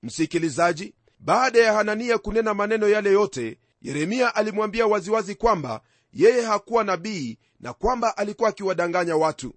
Msikilizaji 0.03 0.93
baada 1.19 1.59
ya 1.59 1.73
hanania 1.73 2.17
kunena 2.17 2.53
maneno 2.53 2.89
yale 2.89 3.11
yote 3.11 3.57
yeremia 3.81 4.35
alimwambia 4.35 4.87
waziwazi 4.87 5.35
kwamba 5.35 5.81
yeye 6.13 6.41
hakuwa 6.41 6.83
nabii 6.83 7.37
na 7.59 7.73
kwamba 7.73 8.17
alikuwa 8.17 8.49
akiwadanganya 8.49 9.15
watu. 9.17 9.53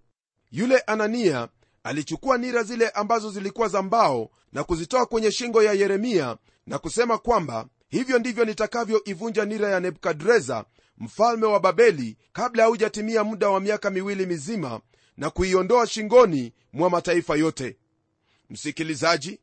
Yule 0.51 0.79
anania 0.79 1.49
alichukua 1.85 2.39
nira 2.39 2.63
zile 2.63 2.89
ambazo 2.89 3.31
zilikuwa 3.31 3.69
za 3.69 3.83
mbao 3.83 4.31
na 4.57 4.65
kuzitoa 4.65 5.07
kwenye 5.07 5.31
shingo 5.31 5.63
ya 5.63 5.73
yeremia 5.73 6.37
na 6.67 6.79
kusema 6.79 7.19
kwamba 7.19 7.67
hivyo 7.89 8.19
ndivyo 8.19 8.45
nitakavyoivunja 8.45 9.45
nira 9.45 9.71
ya 9.71 9.81
nebukadreza 9.81 10.65
mfalme 10.99 11.47
wa 11.47 11.61
babeli 11.61 12.17
kabla 12.33 12.63
haujatimia 12.63 13.25
muda 13.25 13.49
wa 13.49 13.61
miaka 13.61 13.91
miwili 13.91 14.27
mizima 14.27 14.81
na 15.17 15.31
kuiondoa 15.31 15.87
shingoni 15.87 16.53
mwa 16.73 16.91
mataifa 16.91 17.37
yote. 17.37 17.77
Msikilizaji 18.51 19.41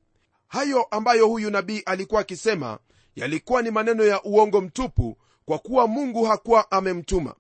hayo 0.48 0.84
ambayo 0.84 1.28
huyu 1.28 1.50
nabii 1.50 1.80
alikuwa 1.86 2.22
akisema 2.22 2.80
yalikuwa 3.16 3.62
ni 3.62 3.72
maneno 3.72 4.04
ya 4.06 4.24
uongo 4.24 4.62
mtupu 4.62 5.18
kwa 5.46 5.60
kuwa 5.60 5.88
mungu 5.88 6.24
hakuwa 6.24 6.72
amemtuma. 6.72 7.36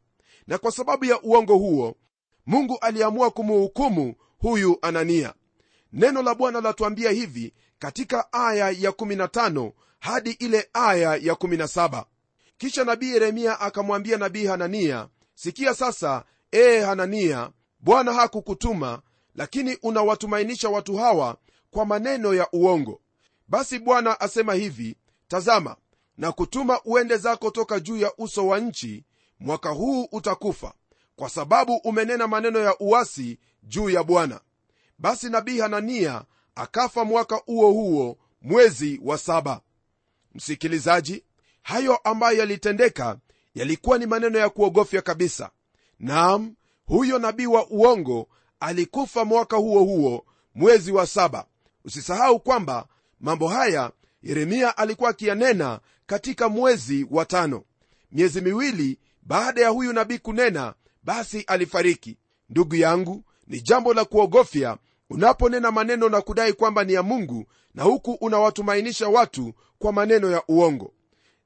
Na 0.47 0.57
kwa 0.57 0.71
sababu 0.71 1.05
ya 1.05 1.21
uongo 1.21 1.55
huo 1.57 1.95
mungu 2.45 2.77
aliamua 2.81 3.31
kumuhukumu 3.31 4.15
huyu 4.39 4.77
anania 4.81 5.33
neno 5.93 6.21
la 6.21 6.35
bwana 6.35 6.61
latuambia 6.61 7.11
hivi 7.11 7.53
katika 7.79 8.33
aya 8.33 8.69
ya 8.69 8.91
15 8.91 9.71
hadi 9.99 10.31
ile 10.31 10.69
aya 10.73 11.15
ya 11.15 11.33
17 11.33 12.03
kisha 12.57 12.83
nabii 12.83 13.09
yeremia 13.13 13.59
akamwambia 13.59 14.17
nabii 14.17 14.45
hanania 14.45 15.07
sikia 15.35 15.73
sasa 15.73 16.23
ee 16.53 16.81
hanania 16.81 17.49
bwana 17.79 18.13
hakukutuma 18.13 19.01
lakini 19.35 19.77
unawatumainisha 19.83 20.69
watu 20.69 20.95
hawa 20.97 21.37
kwa 21.71 21.85
maneno 21.85 22.33
ya 22.33 22.47
uongo. 22.53 23.01
Basi 23.47 23.79
bwana 23.79 24.19
asema 24.19 24.53
hivi 24.53 24.95
tazama 25.27 25.75
na 26.17 26.31
kutuma 26.31 26.81
uende 26.85 27.17
zako 27.17 27.51
toka 27.51 27.79
juu 27.79 27.97
ya 27.97 28.11
uso 28.17 28.47
wa 28.47 28.59
nchi 28.59 29.03
mwaka 29.39 29.69
huu 29.69 30.07
utakufa 30.11 30.73
kwa 31.15 31.29
sababu 31.29 31.75
umenena 31.75 32.27
maneno 32.27 32.59
ya 32.59 32.75
uasi 32.79 33.39
juu 33.63 33.89
ya 33.89 34.03
bwana 34.03 34.39
basi 34.97 35.29
nabii 35.29 35.59
hanania 35.59 36.23
akafa 36.55 37.05
mwaka 37.05 37.35
huo 37.35 37.71
huo 37.71 38.17
mwezi 38.41 38.99
wa 39.03 39.17
saba. 39.17 39.61
Msikilizaji 40.35 41.23
hayo 41.61 41.95
ambayo 41.95 42.37
yalitendeka 42.37 43.17
yalikuwa 43.55 43.97
ni 43.97 44.05
maneno 44.05 44.39
ya 44.39 44.49
kuogofya 44.49 45.01
kabisa. 45.01 45.49
Naam 45.99 46.55
huyo 46.85 47.19
nabii 47.19 47.45
wa 47.45 47.67
uongo 47.67 48.27
alikufa 48.59 49.25
mwaka 49.25 49.57
huo 49.57 49.83
huo 49.83 50.25
mwezi 50.55 50.91
wa 50.91 51.07
saba. 51.07 51.45
Usisahau 51.85 52.39
kwamba 52.39 52.87
mambo 53.19 53.47
haya 53.47 53.91
yeremia 54.23 54.77
alikuwa 54.77 55.09
akiyanena 55.09 55.79
katika 56.05 56.49
mwezi 56.49 57.07
wa 57.11 57.25
tano. 57.25 57.63
Miezi 58.11 58.41
miwili 58.41 58.99
baada 59.21 59.61
ya 59.61 59.69
huyu 59.69 59.93
nabii 59.93 60.17
kunena 60.17 60.73
basi 61.03 61.41
alifariki. 61.41 62.17
Ndugu 62.49 62.75
yangu 62.75 63.23
ni 63.47 63.61
jambo 63.61 63.93
la 63.93 64.05
kuogofya 64.05 64.77
unaponena 65.09 65.71
maneno 65.71 66.09
na 66.09 66.21
kudai 66.21 66.53
kwamba 66.53 66.83
ni 66.83 66.93
ya 66.93 67.03
mungu 67.03 67.45
na 67.75 67.83
huku 67.83 68.11
unawatumainisha 68.11 69.07
watu 69.09 69.53
kwa 69.79 69.93
maneno 69.93 70.31
ya 70.31 70.43
uongo. 70.47 70.93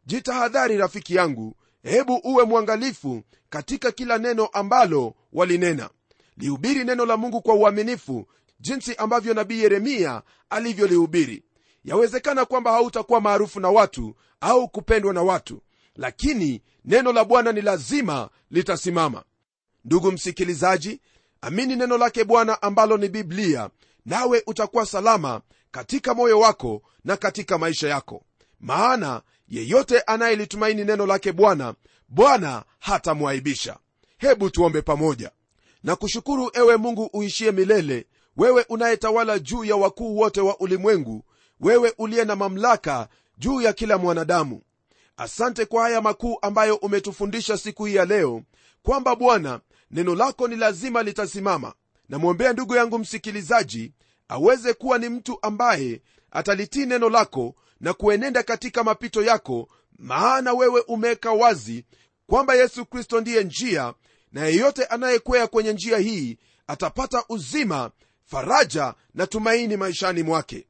Jitahadhari 0.06 0.78
rafiki 0.78 1.16
yangu 1.16 1.56
hebu 1.84 2.16
uwe 2.24 2.44
mwangalifu 2.44 3.22
katika 3.50 3.92
kila 3.92 4.18
neno 4.18 4.46
ambalo 4.46 5.14
walinena. 5.34 5.90
Lihubiri 6.38 6.84
neno 6.84 7.06
la 7.06 7.18
mungu 7.18 7.42
kwa 7.42 7.56
uaminifu 7.56 8.28
jinsi 8.60 8.96
ambavyo 8.96 9.34
nabii 9.34 9.60
yeremia 9.64 10.22
alivyolihubiri. 10.50 11.44
Yawezekana 11.84 12.46
kwamba 12.46 12.72
hautakuwa 12.72 13.22
maarufu 13.22 13.60
na 13.60 13.70
watu 13.70 14.16
au 14.42 14.68
kupendwa 14.70 15.14
na 15.14 15.22
watu 15.24 15.62
lakini 15.98 16.62
neno 16.86 17.12
la 17.14 17.26
bwana 17.26 17.52
ni 17.52 17.62
lazima 17.62 18.30
litasimama. 18.52 19.24
Ndugu 19.86 20.12
msikilizaji 20.12 21.02
amini 21.42 21.76
neno 21.76 21.98
lake 21.98 22.24
bwana 22.24 22.62
ambalo 22.62 22.98
ni 22.98 23.10
biblia 23.10 23.70
nawe 24.06 24.44
utakuwa 24.48 24.86
salama 24.86 25.42
katika 25.72 26.14
moyo 26.14 26.40
wako 26.40 26.82
na 27.04 27.18
katika 27.18 27.58
maisha 27.58 27.90
yako. 27.90 28.24
Maana 28.60 29.22
yeyote 29.48 30.00
anayelitumaini 30.02 30.84
neno 30.84 31.06
lake 31.06 31.32
bwana 31.32 31.74
bwana 32.10 32.64
hatamwaibisha. 32.80 33.78
Hebu 34.18 34.50
tuombe 34.50 34.82
pamoja. 34.82 35.32
Na 35.84 35.96
kushukuru 35.96 36.52
ewe 36.54 36.78
mungu 36.78 37.10
uishie 37.14 37.52
milele 37.52 38.06
wewe 38.38 38.66
unayetawala 38.70 39.40
juu 39.40 39.64
ya 39.64 39.76
wakuu 39.76 40.18
wote 40.18 40.42
wa 40.42 40.60
ulimwengu 40.60 41.24
wewe 41.60 41.94
uliye 41.98 42.26
na 42.26 42.36
mamlaka 42.36 43.08
juu 43.38 43.62
ya 43.62 43.74
kila 43.74 43.98
mwanadamu. 43.98 44.62
Asante 45.18 45.66
kwa 45.66 45.84
haya 45.84 46.02
makuu 46.02 46.38
ambayo 46.42 46.76
umetufundisha 46.76 47.58
siku 47.58 47.86
hii 47.86 47.96
ya 47.96 48.06
leo 48.06 48.44
kwamba 48.84 49.16
bwana 49.16 49.60
neno 49.92 50.16
lako 50.16 50.48
ni 50.48 50.56
lazima 50.56 51.04
litasimama. 51.04 51.74
Namwombea 52.10 52.54
ndugu 52.54 52.76
yangu 52.76 53.00
msikilizaji 53.00 53.94
aweze 54.28 54.74
kuwa 54.74 54.98
ni 54.98 55.10
mtu 55.10 55.38
ambaye 55.42 56.02
atalitii 56.32 56.86
neno 56.86 57.10
lako 57.10 57.56
na 57.80 57.94
kuenenda 57.94 58.44
katika 58.44 58.84
mapito 58.84 59.22
yako 59.24 59.68
maana 60.00 60.54
wewe 60.54 60.82
umeweka 60.88 61.32
wazi 61.32 61.86
kwamba 62.28 62.56
yesu 62.56 62.86
kristo 62.86 63.22
ndiye 63.22 63.44
njia 63.44 63.94
na 64.32 64.46
yeyote 64.46 64.86
anayekwea 64.86 65.48
kwenye 65.48 65.74
njia 65.74 65.98
hii 65.98 66.38
atapata 66.68 67.24
uzima 67.30 67.92
faraja 68.26 68.94
na 69.14 69.28
tumaini 69.28 69.78
maishani 69.78 70.24
mwake. 70.24 70.68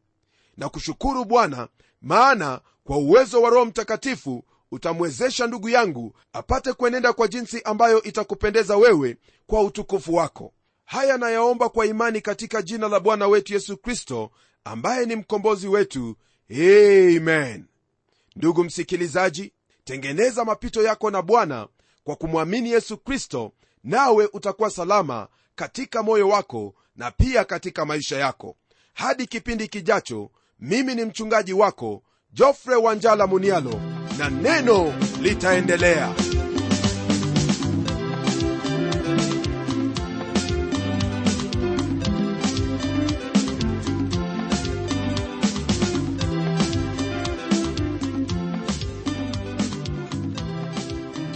Na 0.57 0.69
kushukuru 0.69 1.25
bwana 1.25 1.67
maana 2.01 2.61
kwa 2.83 2.97
uwezo 2.97 3.41
wa 3.41 3.49
roho 3.49 3.65
mtakatifu 3.65 4.43
utamwezesha 4.71 5.47
ndugu 5.47 5.69
yangu 5.69 6.13
apate 6.33 6.73
kuenenda 6.73 7.13
kwa 7.13 7.27
jinsi 7.27 7.61
ambayo 7.61 8.03
itakupendeza 8.03 8.77
wewe 8.77 9.17
kwa 9.47 9.61
utukufu 9.61 10.15
wako. 10.15 10.53
Haya 10.85 11.17
nayaomba 11.17 11.69
kwa 11.69 11.85
imani 11.85 12.21
katika 12.21 12.61
jina 12.61 12.87
la 12.87 12.99
bwana 12.99 13.27
wetu 13.27 13.53
yesu 13.53 13.77
kristo 13.77 14.31
ambaye 14.63 15.05
ni 15.05 15.15
mkombozi 15.15 15.67
wetu. 15.67 16.15
Amen. 16.51 17.65
Ndugu 18.35 18.63
msikilizaji 18.63 19.53
tengeneza 19.83 20.45
mapito 20.45 20.83
yako 20.83 21.11
na 21.11 21.21
bwana 21.21 21.67
kwa 22.03 22.15
kumwamini 22.15 22.71
yesu 22.71 22.97
kristo 22.97 23.51
nawe 23.83 24.29
utakuwa 24.33 24.69
salama 24.69 25.27
katika 25.55 26.03
moyo 26.03 26.29
wako 26.29 26.73
na 26.95 27.11
pia 27.11 27.45
katika 27.45 27.85
maisha 27.85 28.17
yako. 28.17 28.55
Hadi 28.93 29.25
kipindi 29.27 29.67
kijacho 29.67 30.29
mimi 30.59 30.95
ni 30.95 31.05
mchungaji 31.05 31.53
wako 31.53 32.03
jofre 32.33 32.75
wanjala 32.75 33.27
munialo 33.27 33.81
na 34.17 34.29
neno 34.29 34.93
litaendelea. 35.21 36.13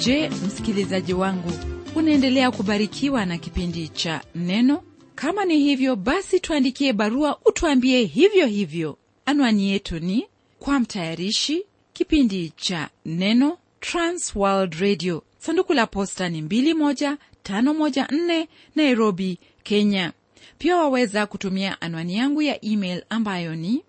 Je 0.06 0.30
msikilizaji 0.30 1.14
wangu 1.14 1.52
unaendelea 1.96 2.52
kubarikiwa 2.52 3.26
na 3.26 3.38
kipindi 3.38 3.88
cha 3.88 4.22
neno? 4.36 4.84
Kama 5.16 5.46
ni 5.46 5.60
hivyo 5.60 5.96
basi 5.96 6.40
tuandikie 6.40 6.94
barua 6.94 7.40
utuambie 7.46 8.04
hivyo 8.04 8.46
hivyo. 8.46 8.98
Anwani 9.26 9.70
yetu 9.72 10.00
ni 10.00 10.28
kwa 10.60 10.80
mtayarishi 10.80 11.66
kipindi 11.94 12.54
cha 12.56 12.90
neno 13.06 13.58
transworld 13.80 14.74
radio. 14.74 15.24
Sanduku 15.38 15.74
la 15.74 15.88
posta 15.88 16.30
ni 16.30 16.42
21514 16.42 18.48
nairobi 18.76 19.40
kenya. 19.64 20.12
Pia 20.58 20.78
waweza 20.78 21.26
kutumia 21.26 21.82
anwani 21.82 22.18
yangu 22.18 22.42
ya 22.42 22.66
email 22.66 23.04
ambayo 23.10 23.56
ni 23.56 23.84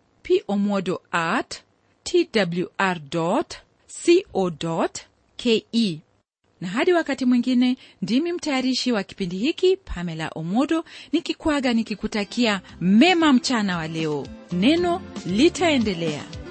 pomodo 0.46 1.02
at 1.10 1.62
twr 2.04 3.00
co 3.10 3.44
ke 5.36 5.64
na 6.60 6.68
hadi 6.68 6.92
wakati 6.92 7.24
mwingine 7.24 7.76
ndimi 8.02 8.32
mtayarishi 8.32 8.92
wa 8.92 9.02
kipindi 9.02 9.38
hiki 9.38 9.76
pamela 9.76 10.28
omodo 10.34 10.84
nikikwaga 11.12 11.72
nikikutakia 11.72 12.60
mema 12.80 13.32
mchana 13.32 13.76
wa 13.76 13.88
leo. 13.88 14.26
Neno 14.52 15.02
litaendelea 15.26 16.41